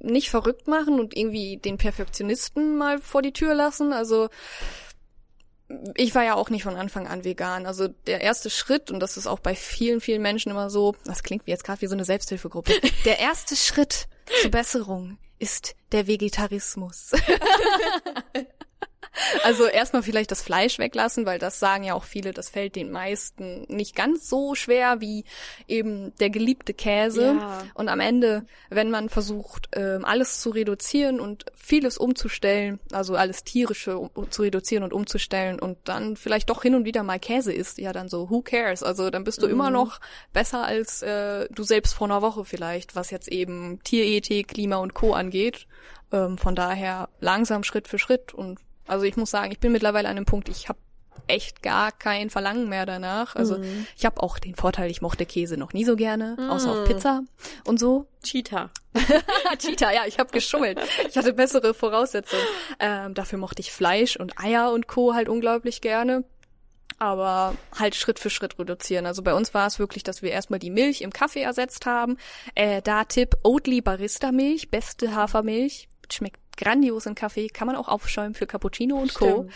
nicht 0.00 0.30
verrückt 0.30 0.68
machen 0.68 1.00
und 1.00 1.16
irgendwie 1.16 1.56
den 1.56 1.78
Perfektionisten 1.78 2.76
mal 2.76 2.98
vor 2.98 3.22
die 3.22 3.32
Tür 3.32 3.54
lassen. 3.54 3.92
Also 3.92 4.28
ich 5.94 6.14
war 6.14 6.24
ja 6.24 6.34
auch 6.34 6.50
nicht 6.50 6.62
von 6.62 6.76
Anfang 6.76 7.06
an 7.06 7.24
vegan. 7.24 7.66
Also 7.66 7.88
der 7.88 8.20
erste 8.20 8.50
Schritt, 8.50 8.90
und 8.90 9.00
das 9.00 9.16
ist 9.16 9.26
auch 9.26 9.40
bei 9.40 9.54
vielen, 9.54 10.00
vielen 10.00 10.22
Menschen 10.22 10.50
immer 10.50 10.70
so, 10.70 10.94
das 11.04 11.22
klingt 11.22 11.42
jetzt 11.46 11.64
gerade 11.64 11.80
wie 11.80 11.86
so 11.86 11.94
eine 11.94 12.04
Selbsthilfegruppe, 12.04 12.72
der 13.04 13.18
erste 13.18 13.56
Schritt 13.56 14.08
zur 14.40 14.50
Besserung 14.50 15.18
ist 15.38 15.74
der 15.92 16.06
Vegetarismus. 16.06 17.12
Also 19.44 19.66
erstmal 19.66 20.02
vielleicht 20.02 20.30
das 20.30 20.42
Fleisch 20.42 20.78
weglassen, 20.78 21.26
weil 21.26 21.38
das 21.38 21.58
sagen 21.58 21.84
ja 21.84 21.94
auch 21.94 22.04
viele, 22.04 22.32
das 22.32 22.50
fällt 22.50 22.76
den 22.76 22.90
meisten 22.90 23.62
nicht 23.68 23.94
ganz 23.94 24.28
so 24.28 24.54
schwer 24.54 25.00
wie 25.00 25.24
eben 25.66 26.14
der 26.16 26.30
geliebte 26.30 26.74
Käse. 26.74 27.36
Ja. 27.38 27.62
Und 27.74 27.88
am 27.88 28.00
Ende, 28.00 28.44
wenn 28.70 28.90
man 28.90 29.08
versucht, 29.08 29.68
ähm, 29.72 30.04
alles 30.04 30.40
zu 30.40 30.50
reduzieren 30.50 31.20
und 31.20 31.46
vieles 31.54 31.98
umzustellen, 31.98 32.80
also 32.92 33.16
alles 33.16 33.44
tierische 33.44 34.10
zu 34.30 34.42
reduzieren 34.42 34.84
und 34.84 34.92
umzustellen 34.92 35.58
und 35.58 35.78
dann 35.84 36.16
vielleicht 36.16 36.50
doch 36.50 36.62
hin 36.62 36.74
und 36.74 36.84
wieder 36.84 37.02
mal 37.02 37.18
Käse 37.18 37.52
isst, 37.52 37.78
ja 37.78 37.92
dann 37.92 38.08
so, 38.08 38.30
who 38.30 38.42
cares? 38.42 38.82
Also 38.82 39.10
dann 39.10 39.24
bist 39.24 39.42
du 39.42 39.46
immer 39.46 39.70
noch 39.70 40.00
besser 40.32 40.64
als 40.64 41.02
äh, 41.02 41.48
du 41.50 41.62
selbst 41.62 41.94
vor 41.94 42.06
einer 42.06 42.22
Woche 42.22 42.44
vielleicht, 42.44 42.94
was 42.94 43.10
jetzt 43.10 43.28
eben 43.28 43.80
Tierethik, 43.82 44.48
Klima 44.48 44.76
und 44.76 44.94
Co. 44.94 45.14
angeht. 45.14 45.66
Ähm, 46.12 46.38
von 46.38 46.54
daher 46.54 47.08
langsam 47.20 47.64
Schritt 47.64 47.88
für 47.88 47.98
Schritt 47.98 48.32
und 48.32 48.60
also 48.86 49.04
ich 49.04 49.16
muss 49.16 49.30
sagen, 49.30 49.52
ich 49.52 49.60
bin 49.60 49.72
mittlerweile 49.72 50.08
an 50.08 50.16
einem 50.16 50.26
Punkt, 50.26 50.48
ich 50.48 50.68
habe 50.68 50.78
echt 51.28 51.62
gar 51.62 51.92
kein 51.92 52.30
Verlangen 52.30 52.68
mehr 52.68 52.86
danach. 52.86 53.36
Also 53.36 53.58
ich 53.96 54.04
habe 54.04 54.22
auch 54.22 54.38
den 54.38 54.54
Vorteil, 54.54 54.90
ich 54.90 55.02
mochte 55.02 55.26
Käse 55.26 55.56
noch 55.56 55.72
nie 55.72 55.84
so 55.84 55.96
gerne, 55.96 56.36
außer 56.50 56.70
auf 56.70 56.84
Pizza 56.88 57.22
und 57.64 57.78
so. 57.78 58.06
Cheetah. 58.22 58.70
Cheetah, 59.58 59.92
ja, 59.92 60.02
ich 60.06 60.18
habe 60.18 60.30
geschummelt. 60.30 60.80
Ich 61.08 61.16
hatte 61.16 61.32
bessere 61.32 61.74
Voraussetzungen. 61.74 62.44
Ähm, 62.78 63.14
dafür 63.14 63.38
mochte 63.38 63.60
ich 63.60 63.72
Fleisch 63.72 64.16
und 64.16 64.38
Eier 64.38 64.72
und 64.72 64.88
Co. 64.88 65.14
halt 65.14 65.28
unglaublich 65.28 65.80
gerne. 65.80 66.24
Aber 66.98 67.54
halt 67.78 67.94
Schritt 67.94 68.18
für 68.18 68.30
Schritt 68.30 68.58
reduzieren. 68.58 69.04
Also 69.04 69.22
bei 69.22 69.34
uns 69.34 69.52
war 69.52 69.66
es 69.66 69.78
wirklich, 69.78 70.02
dass 70.02 70.22
wir 70.22 70.30
erstmal 70.30 70.58
die 70.58 70.70
Milch 70.70 71.02
im 71.02 71.12
Kaffee 71.12 71.42
ersetzt 71.42 71.84
haben. 71.84 72.16
Äh, 72.54 72.80
da 72.80 73.04
Tipp, 73.04 73.36
Oatly 73.42 73.82
Barista 73.82 74.32
Milch, 74.32 74.70
beste 74.70 75.14
Hafermilch. 75.14 75.88
Schmeckt 76.10 76.40
grandios 76.56 77.06
im 77.06 77.14
Kaffee, 77.14 77.48
kann 77.48 77.66
man 77.66 77.76
auch 77.76 77.88
aufschäumen 77.88 78.34
für 78.34 78.46
Cappuccino 78.46 78.96
und 78.96 79.14
Co. 79.14 79.26
Stimmt. 79.26 79.52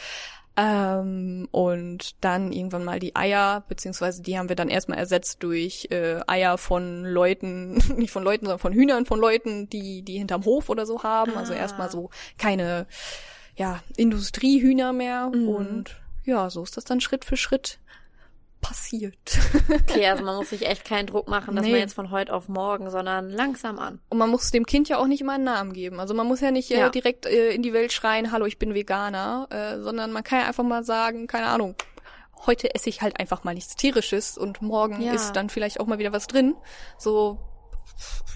Ähm, 0.57 1.49
und 1.53 2.17
dann 2.23 2.53
irgendwann 2.53 2.85
mal 2.85 2.99
die 2.99 3.17
Eier, 3.17 3.63
beziehungsweise 3.69 4.21
die 4.21 4.37
haben 4.37 4.49
wir 4.49 4.57
dann 4.57 4.69
erstmal 4.69 4.99
ersetzt 4.99 5.43
durch 5.43 5.89
äh, 5.91 6.21
Eier 6.27 6.59
von 6.59 7.05
Leuten, 7.05 7.75
nicht 7.97 8.11
von 8.11 8.25
Leuten, 8.25 8.45
sondern 8.45 8.59
von 8.59 8.73
Hühnern 8.73 9.07
von 9.07 9.21
Leuten, 9.21 9.71
die 9.71 10.03
die 10.03 10.19
hinterm 10.19 10.45
Hof 10.45 10.69
oder 10.69 10.87
so 10.87 11.03
haben. 11.03 11.37
Also 11.37 11.53
Ah. 11.55 11.57
erstmal 11.57 11.91
so 11.91 12.11
keine 12.37 12.87
ja, 13.57 13.81
Industriehühner 13.97 14.93
mehr. 14.93 15.31
Und 15.33 15.97
ja, 16.25 16.51
so 16.51 16.63
ist 16.63 16.77
das 16.77 16.85
dann 16.85 17.01
Schritt 17.01 17.25
für 17.25 17.37
Schritt 17.37 17.79
passiert. 18.61 19.15
Okay, 19.71 20.07
also 20.07 20.25
man 20.25 20.37
muss 20.37 20.51
sich 20.51 20.67
echt 20.67 20.85
keinen 20.85 21.07
Druck 21.07 21.29
machen, 21.29 21.57
dass 21.57 21.65
Nee. 21.65 21.73
man 21.73 21.81
jetzt 21.81 21.95
von 21.95 22.11
heute 22.11 22.33
auf 22.35 22.49
morgen, 22.49 22.91
sondern 22.91 23.31
langsam 23.31 23.79
an. 23.79 24.01
Und 24.09 24.19
man 24.19 24.29
muss 24.31 24.51
dem 24.51 24.67
Kind 24.67 24.89
ja 24.89 24.99
auch 24.99 25.07
nicht 25.07 25.21
immer 25.23 25.35
einen 25.35 25.45
Namen 25.45 25.73
geben. 25.73 25.99
Also 26.01 26.15
man 26.15 26.27
muss 26.27 26.41
ja 26.41 26.51
nicht 26.51 26.71
Ja. 26.71 26.87
äh, 26.87 26.91
direkt 26.91 27.27
äh, 27.27 27.51
in 27.51 27.63
die 27.63 27.73
Welt 27.73 27.93
schreien, 27.93 28.33
hallo, 28.33 28.47
ich 28.47 28.59
bin 28.59 28.75
Veganer, 28.75 29.47
äh, 29.51 29.81
sondern 29.81 30.13
man 30.13 30.23
kann 30.25 30.41
ja 30.41 30.47
einfach 30.47 30.65
mal 30.65 30.85
sagen, 30.85 31.27
keine 31.27 31.47
Ahnung, 31.47 31.75
heute 32.47 32.75
esse 32.75 32.89
ich 32.89 33.03
halt 33.03 33.19
einfach 33.21 33.45
mal 33.45 33.55
nichts 33.55 33.77
Tierisches 33.77 34.39
und 34.39 34.63
morgen 34.63 35.01
Ja. 35.03 35.13
ist 35.13 35.33
dann 35.33 35.51
vielleicht 35.51 35.81
auch 35.81 35.87
mal 35.87 35.99
wieder 35.99 36.13
was 36.13 36.27
drin. 36.27 36.55
So, 36.99 37.39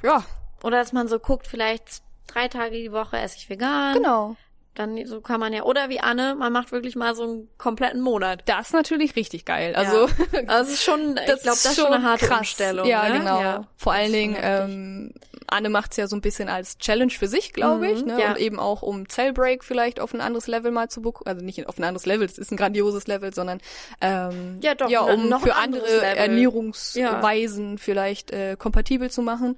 ja, 0.02 0.24
Oder 0.62 0.78
dass 0.78 0.92
man 0.92 1.08
so 1.08 1.18
guckt, 1.18 1.46
vielleicht 1.46 2.02
drei 2.26 2.48
Tage 2.48 2.76
die 2.76 2.92
Woche 2.92 3.18
esse 3.18 3.36
ich 3.36 3.48
vegan. 3.50 3.94
genau. 3.94 4.36
Dann 4.74 5.06
so 5.06 5.20
kann 5.20 5.38
man 5.38 5.52
ja, 5.52 5.62
oder 5.62 5.88
wie 5.88 6.00
Anne, 6.00 6.34
man 6.34 6.52
macht 6.52 6.72
wirklich 6.72 6.96
mal 6.96 7.14
so 7.14 7.22
einen 7.22 7.48
kompletten 7.58 8.00
Monat. 8.00 8.42
Das 8.46 8.66
ist 8.68 8.72
natürlich 8.72 9.14
richtig 9.14 9.44
geil. 9.44 9.74
Also, 9.76 10.08
Also 10.48 10.72
es 10.72 10.78
ist 10.78 10.82
schon, 10.84 11.16
ich 11.16 11.24
glaube, 11.26 11.40
das 11.44 11.64
ist 11.64 11.76
schon 11.76 11.92
eine 11.92 12.02
harte 12.02 12.28
Umstellung. 12.28 12.86
Ja, 12.86 13.08
ne? 13.08 13.18
genau. 13.20 13.40
Ja. 13.40 13.68
Vor 13.76 13.92
Das 13.92 14.02
allen 14.02 14.12
Dingen, 14.12 14.36
ähm, 14.40 15.12
Anne 15.46 15.68
macht's 15.68 15.96
ja 15.96 16.08
so 16.08 16.16
ein 16.16 16.22
bisschen 16.22 16.48
als 16.48 16.78
Challenge 16.78 17.12
für 17.12 17.28
sich, 17.28 17.52
glaube 17.52 17.88
ich, 17.88 18.00
Mhm, 18.00 18.06
ne? 18.08 18.20
ja. 18.20 18.30
Und 18.30 18.38
eben 18.38 18.58
auch 18.58 18.82
um 18.82 19.08
Cellbreak 19.08 19.62
vielleicht 19.62 20.00
auf 20.00 20.12
ein 20.12 20.20
anderes 20.20 20.48
Level 20.48 20.72
mal 20.72 20.88
zu 20.88 21.02
bekommen. 21.02 21.28
Also 21.28 21.44
nicht 21.44 21.68
auf 21.68 21.78
ein 21.78 21.84
anderes 21.84 22.06
Level, 22.06 22.26
es 22.26 22.38
ist 22.38 22.50
ein 22.50 22.56
grandioses 22.56 23.06
Level, 23.06 23.32
sondern 23.32 23.60
ähm, 24.00 24.58
Ja, 24.60 24.74
doch, 24.74 24.88
ja, 24.90 25.02
um 25.02 25.28
noch 25.28 25.42
für 25.42 25.54
andere 25.54 25.84
Level. 25.84 26.02
Ernährungsweisen 26.02 27.78
vielleicht 27.78 28.30
äh, 28.32 28.56
kompatibel 28.58 29.10
zu 29.10 29.22
machen. 29.22 29.56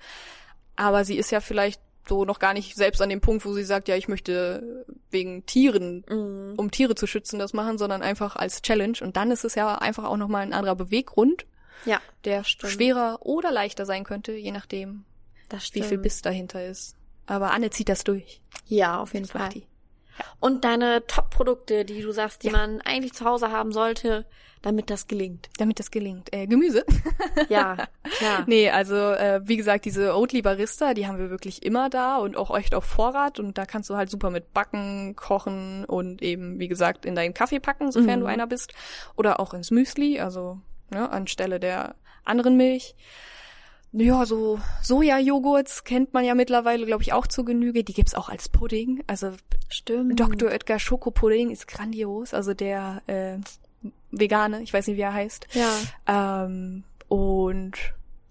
Aber 0.76 1.04
sie 1.04 1.16
ist 1.16 1.30
ja 1.30 1.40
vielleicht 1.40 1.80
so 2.08 2.24
noch 2.24 2.38
gar 2.38 2.52
nicht 2.54 2.76
selbst 2.76 3.02
an 3.02 3.08
dem 3.08 3.20
Punkt, 3.20 3.44
wo 3.44 3.52
sie 3.54 3.64
sagt, 3.64 3.88
ja, 3.88 3.96
ich 3.96 4.08
möchte 4.08 4.86
wegen 5.10 5.44
Tieren 5.46 6.04
Mhm. 6.08 6.54
um 6.56 6.70
Tiere 6.70 6.94
zu 6.94 7.06
schützen, 7.06 7.38
das 7.38 7.52
machen, 7.52 7.78
sondern 7.78 8.02
einfach 8.02 8.36
als 8.36 8.62
Challenge. 8.62 8.98
Und 9.00 9.16
dann 9.16 9.30
ist 9.30 9.44
es 9.44 9.54
ja 9.54 9.76
einfach 9.76 10.04
auch 10.04 10.16
nochmal 10.16 10.42
ein 10.42 10.52
anderer 10.52 10.76
Beweggrund, 10.76 11.46
Ja, 11.84 12.00
der 12.24 12.44
Stimmt. 12.44 12.72
schwerer 12.72 13.18
oder 13.22 13.50
leichter 13.52 13.86
sein 13.86 14.04
könnte, 14.04 14.32
je 14.32 14.52
nachdem, 14.52 15.04
wie 15.72 15.82
viel 15.82 15.98
Biss 15.98 16.22
dahinter 16.22 16.64
ist. 16.66 16.96
Aber 17.26 17.50
Anne 17.52 17.70
zieht 17.70 17.88
das 17.88 18.04
durch. 18.04 18.40
Ja, 18.66 18.98
auf 19.00 19.12
jeden 19.14 19.26
Fall. 19.26 19.48
die. 19.50 19.66
Und 20.40 20.64
deine 20.64 21.06
Top-Produkte, 21.06 21.84
die 21.84 22.00
du 22.02 22.10
sagst, 22.12 22.42
die 22.42 22.46
Ja. 22.48 22.52
man 22.52 22.80
eigentlich 22.82 23.12
zu 23.12 23.24
Hause 23.24 23.50
haben 23.50 23.72
sollte, 23.72 24.24
damit 24.62 24.90
das 24.90 25.06
gelingt. 25.06 25.48
Damit 25.58 25.78
das 25.78 25.90
gelingt. 25.90 26.32
Äh, 26.32 26.46
Gemüse. 26.46 26.84
Ja, 27.48 27.76
klar. 28.18 28.44
nee, 28.46 28.70
also 28.70 28.96
äh, 28.96 29.40
wie 29.44 29.56
gesagt, 29.56 29.84
diese 29.84 30.16
Oatly 30.16 30.42
Barista, 30.42 30.94
die 30.94 31.06
haben 31.06 31.18
wir 31.18 31.30
wirklich 31.30 31.64
immer 31.64 31.90
da 31.90 32.16
und 32.16 32.36
auch 32.36 32.56
echt 32.56 32.74
auf 32.74 32.84
Vorrat. 32.84 33.38
Und 33.38 33.58
da 33.58 33.66
kannst 33.66 33.90
du 33.90 33.96
halt 33.96 34.10
super 34.10 34.30
mit 34.30 34.52
backen, 34.52 35.14
kochen 35.16 35.84
und 35.84 36.22
eben, 36.22 36.58
wie 36.58 36.68
gesagt, 36.68 37.04
in 37.04 37.14
deinen 37.14 37.34
Kaffee 37.34 37.60
packen, 37.60 37.92
sofern 37.92 38.18
Mhm. 38.20 38.24
du 38.24 38.26
einer 38.26 38.46
bist. 38.46 38.72
Oder 39.16 39.38
auch 39.38 39.54
ins 39.54 39.70
Müsli, 39.70 40.18
also 40.20 40.58
ne, 40.90 41.10
anstelle 41.10 41.60
der 41.60 41.94
anderen 42.24 42.56
Milch. 42.56 42.96
Ja, 43.92 44.26
so 44.26 44.58
Sojajoghurts 44.82 45.84
kennt 45.84 46.12
man 46.12 46.24
ja 46.24 46.34
mittlerweile, 46.34 46.84
glaube 46.86 47.02
ich, 47.02 47.12
auch 47.12 47.26
zur 47.26 47.44
Genüge. 47.44 47.84
Die 47.84 47.94
gibt's 47.94 48.14
auch 48.14 48.28
als 48.28 48.48
Pudding. 48.48 49.02
Also 49.06 49.32
Stimmt. 49.68 50.18
Dr. 50.20 50.50
Oetker 50.50 50.78
Schokopudding 50.78 51.50
ist 51.50 51.66
grandios. 51.68 52.34
Also 52.34 52.52
der 52.54 53.02
äh, 53.06 53.38
vegane, 54.10 54.62
ich 54.62 54.72
weiß 54.72 54.86
nicht, 54.86 54.96
wie 54.96 55.02
er 55.02 55.12
heißt. 55.14 55.46
Ja. 55.52 56.44
Ähm, 56.44 56.84
und 57.08 57.72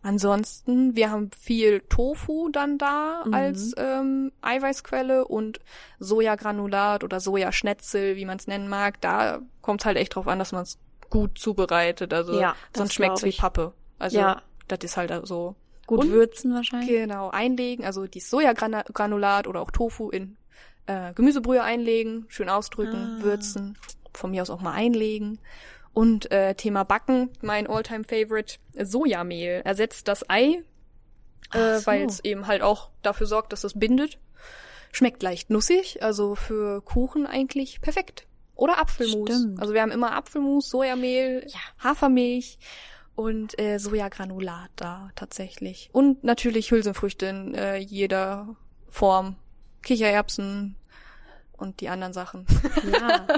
ansonsten, 0.01 0.95
wir 0.95 1.09
haben 1.11 1.31
viel 1.31 1.81
Tofu 1.89 2.49
dann 2.49 2.77
da 2.77 3.23
Mhm. 3.25 3.33
als 3.33 3.73
ähm, 3.77 4.31
Eiweißquelle 4.41 5.25
und 5.27 5.59
Sojagranulat 5.99 7.03
oder 7.03 7.19
Sojaschnetzel, 7.19 8.15
wie 8.15 8.25
man 8.25 8.37
es 8.37 8.47
nennen 8.47 8.67
mag. 8.69 9.01
Da 9.01 9.39
kommt 9.61 9.85
halt 9.85 9.97
echt 9.97 10.15
drauf 10.15 10.27
an, 10.27 10.39
dass 10.39 10.51
man 10.51 10.63
es 10.63 10.77
gut 11.09 11.37
zubereitet. 11.37 12.13
Also 12.13 12.39
Ja, 12.39 12.55
sonst 12.75 12.93
schmeckt's 12.93 13.21
glaub 13.21 13.33
wie. 13.33 13.37
Pappe. 13.37 13.73
Also 13.99 14.19
Ja. 14.19 14.41
das 14.67 14.79
ist 14.83 14.97
halt 14.97 15.11
so. 15.27 15.55
Gut 15.87 15.99
Und- 16.01 16.11
würzen 16.11 16.53
wahrscheinlich. 16.53 16.89
Genau, 16.89 17.29
einlegen, 17.29 17.85
also 17.85 18.07
die 18.07 18.19
Sojagranulat 18.19 19.47
oder 19.47 19.61
auch 19.61 19.71
Tofu 19.71 20.09
in 20.09 20.37
äh, 20.87 21.13
Gemüsebrühe 21.15 21.63
einlegen, 21.63 22.25
schön 22.27 22.47
ausdrücken, 22.47 23.17
Ah. 23.19 23.23
würzen, 23.23 23.75
von 24.17 24.31
mir 24.31 24.41
aus 24.41 24.49
auch 24.49 24.61
mal 24.61 24.73
einlegen. 24.73 25.39
Und 25.93 26.29
äh, 26.31 26.55
Thema 26.55 26.83
Backen, 26.83 27.29
mein 27.41 27.67
Alltime 27.67 28.03
Favorite, 28.03 28.57
Sojamehl. 28.81 29.61
Ersetzt 29.63 30.07
das 30.07 30.29
Ei, 30.29 30.61
äh, 31.53 31.77
so. 31.79 31.85
weil 31.87 32.05
es 32.05 32.23
eben 32.23 32.47
halt 32.47 32.61
auch 32.61 32.89
dafür 33.01 33.27
sorgt, 33.27 33.53
dass 33.53 33.63
es 33.63 33.79
bindet. 33.79 34.19
Schmeckt 34.91 35.23
leicht 35.23 35.49
nussig, 35.49 36.03
also 36.03 36.35
für 36.35 36.81
Kuchen 36.81 37.25
eigentlich 37.25 37.81
perfekt. 37.81 38.27
Oder 38.55 38.79
Apfelmus. 38.79 39.29
Stimmt. 39.29 39.59
Also 39.61 39.73
wir 39.73 39.81
haben 39.81 39.91
immer 39.91 40.13
Apfelmus, 40.13 40.69
Sojamehl, 40.69 41.45
Ja. 41.47 41.59
Hafermilch 41.83 42.57
und 43.15 43.59
äh, 43.59 43.77
Sojagranulat 43.77 44.69
da 44.75 45.09
tatsächlich. 45.15 45.89
Und 45.91 46.23
natürlich 46.23 46.71
Hülsenfrüchte 46.71 47.25
in 47.25 47.55
äh, 47.55 47.77
jeder 47.77 48.55
Form. 48.89 49.35
Kichererbsen 49.81 50.75
und 51.53 51.79
die 51.79 51.89
anderen 51.89 52.11
Sachen. 52.13 52.45
Ja. 52.91 53.27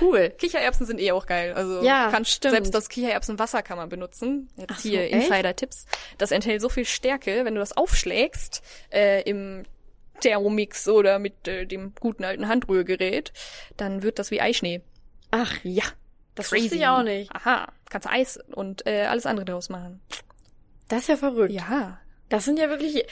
Cool. 0.00 0.30
Kichererbsen 0.30 0.86
sind 0.86 1.00
eh 1.00 1.12
auch 1.12 1.26
geil. 1.26 1.52
Also 1.54 1.82
Ja, 1.82 2.08
kannst 2.10 2.30
stimmt. 2.32 2.52
selbst 2.54 2.74
das 2.74 2.88
Kichererbsenwasser 2.88 3.62
kann 3.62 3.76
man 3.78 3.88
benutzen. 3.88 4.48
Jetzt 4.56 4.70
Ach 4.72 4.78
so, 4.78 4.88
hier 4.88 5.02
echt? 5.04 5.12
Insider-Tipps. 5.30 5.86
Das 6.18 6.30
enthält 6.30 6.60
so 6.60 6.68
viel 6.68 6.84
Stärke, 6.84 7.44
wenn 7.44 7.54
du 7.54 7.60
das 7.60 7.76
aufschlägst 7.76 8.62
äh, 8.92 9.22
im 9.22 9.64
Thermomix 10.20 10.88
oder 10.88 11.18
mit 11.18 11.46
äh, 11.46 11.64
dem 11.66 11.92
guten 12.00 12.24
alten 12.24 12.48
Handrührgerät, 12.48 13.32
dann 13.76 14.02
wird 14.02 14.18
das 14.18 14.30
wie 14.30 14.40
Eischnee. 14.40 14.82
Ach, 15.30 15.54
Ja, 15.62 15.84
das 16.34 16.50
wusste 16.52 16.74
ich 16.74 16.86
auch 16.86 17.02
nicht. 17.02 17.30
Aha, 17.34 17.68
kannst 17.90 18.08
Eis 18.08 18.38
und 18.54 18.86
äh, 18.86 19.06
alles 19.06 19.26
andere 19.26 19.44
draus 19.46 19.68
machen. 19.68 20.00
Das 20.88 21.00
ist 21.02 21.08
ja 21.08 21.16
verrückt. 21.16 21.52
Ja. 21.52 22.00
Das 22.30 22.44
sind 22.44 22.58
ja 22.58 22.68
wirklich. 22.68 23.04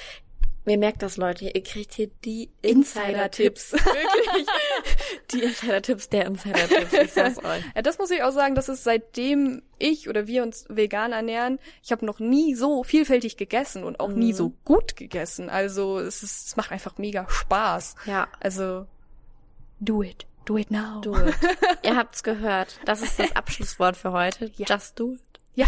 Mir 0.66 0.76
merkt 0.78 1.02
das, 1.02 1.16
Leute. 1.16 1.44
Ihr 1.46 1.62
kriegt 1.62 1.94
hier 1.94 2.08
die 2.24 2.50
Insider-Tipps. 2.60 3.72
wirklich. 3.72 4.46
Die 5.32 5.42
Insider-Tipps 5.42 6.08
der 6.08 6.26
Insider-Tipps. 6.26 6.92
Ich 6.92 7.12
sag's 7.12 7.38
euch. 7.44 7.62
Ja, 7.74 7.82
das 7.82 7.98
muss 7.98 8.10
ich 8.10 8.22
auch 8.22 8.30
sagen, 8.32 8.54
das 8.54 8.68
ist 8.68 8.84
seitdem 8.84 9.62
ich 9.78 10.08
oder 10.08 10.26
wir 10.26 10.42
uns 10.42 10.64
vegan 10.68 11.12
ernähren, 11.12 11.58
ich 11.82 11.92
habe 11.92 12.04
noch 12.04 12.18
nie 12.20 12.54
so 12.54 12.82
vielfältig 12.84 13.36
gegessen 13.36 13.82
und 13.84 13.98
auch 14.00 14.08
nie 14.10 14.32
Mhm. 14.32 14.36
so 14.36 14.52
gut 14.64 14.96
gegessen. 14.96 15.48
Also 15.50 15.98
es, 15.98 16.22
ist, 16.22 16.46
es 16.48 16.56
macht 16.56 16.70
einfach 16.72 16.98
mega 16.98 17.26
Spaß. 17.28 17.94
Ja. 18.06 18.28
Also 18.40 18.86
do 19.80 20.02
it. 20.02 20.26
Do 20.46 20.56
it 20.58 20.70
now. 20.70 21.00
Do 21.00 21.12
it. 21.16 21.34
Ihr 21.82 21.96
habt's 21.96 22.22
gehört. 22.22 22.78
Das 22.84 23.02
ist 23.02 23.18
das 23.18 23.34
Abschlusswort 23.34 23.96
für 23.96 24.12
heute. 24.12 24.50
Ja. 24.56 24.66
Just 24.68 24.98
do 24.98 25.12
it. 25.14 25.20
Ja. 25.56 25.66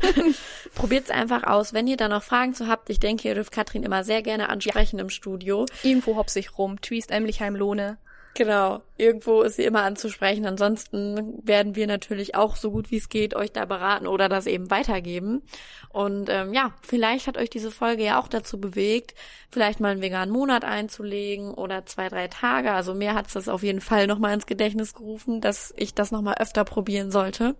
Probiert's 0.74 1.10
einfach 1.10 1.42
aus. 1.42 1.74
Wenn 1.74 1.88
ihr 1.88 1.96
da 1.96 2.08
noch 2.08 2.22
Fragen 2.22 2.54
zu 2.54 2.68
habt, 2.68 2.88
ich 2.90 3.00
denke, 3.00 3.28
ihr 3.28 3.34
dürft 3.34 3.52
Katrin 3.52 3.82
immer 3.82 4.04
sehr 4.04 4.22
gerne 4.22 4.48
ansprechen 4.48 5.00
im 5.00 5.10
Studio. 5.10 5.66
Irgendwo 5.82 6.16
hops 6.16 6.36
ich 6.36 6.56
rum. 6.56 6.80
Twist 6.80 7.10
Emlichheim 7.10 7.56
Lohne. 7.56 7.98
Genau. 8.34 8.82
Irgendwo 8.96 9.42
ist 9.42 9.56
sie 9.56 9.64
immer 9.64 9.82
anzusprechen. 9.82 10.46
Ansonsten 10.46 11.40
werden 11.42 11.74
wir 11.74 11.88
natürlich 11.88 12.36
auch 12.36 12.54
so 12.54 12.70
gut 12.70 12.92
wie 12.92 12.98
es 12.98 13.08
geht 13.08 13.34
euch 13.34 13.50
da 13.50 13.64
beraten 13.64 14.06
oder 14.06 14.28
das 14.28 14.46
eben 14.46 14.70
weitergeben. 14.70 15.42
Und 15.88 16.28
ähm, 16.30 16.54
ja, 16.54 16.72
vielleicht 16.82 17.26
hat 17.26 17.36
euch 17.36 17.50
diese 17.50 17.72
Folge 17.72 18.04
ja 18.04 18.20
auch 18.20 18.28
dazu 18.28 18.60
bewegt, 18.60 19.14
vielleicht 19.50 19.80
mal 19.80 19.90
einen 19.90 20.02
veganen 20.02 20.32
Monat 20.32 20.64
einzulegen 20.64 21.52
oder 21.52 21.84
zwei, 21.86 22.08
drei 22.08 22.28
Tage. 22.28 22.70
Also 22.70 22.94
mir 22.94 23.14
hat's 23.14 23.32
das 23.32 23.48
auf 23.48 23.64
jeden 23.64 23.80
Fall 23.80 24.06
nochmal 24.06 24.34
ins 24.34 24.46
Gedächtnis 24.46 24.94
gerufen, 24.94 25.40
dass 25.40 25.74
ich 25.76 25.94
das 25.94 26.12
nochmal 26.12 26.36
öfter 26.38 26.64
probieren 26.64 27.10
sollte. 27.10 27.56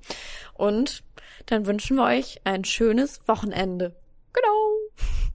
Und 0.55 1.03
dann 1.47 1.67
wünschen 1.67 1.97
wir 1.97 2.05
euch 2.05 2.41
ein 2.45 2.65
schönes 2.65 3.21
Wochenende. 3.27 3.97
Genau. 4.33 4.71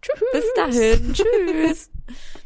Tschüss. 0.01 0.21
Bis 0.31 0.53
dahin. 0.55 1.13
Tschüss. 1.13 1.89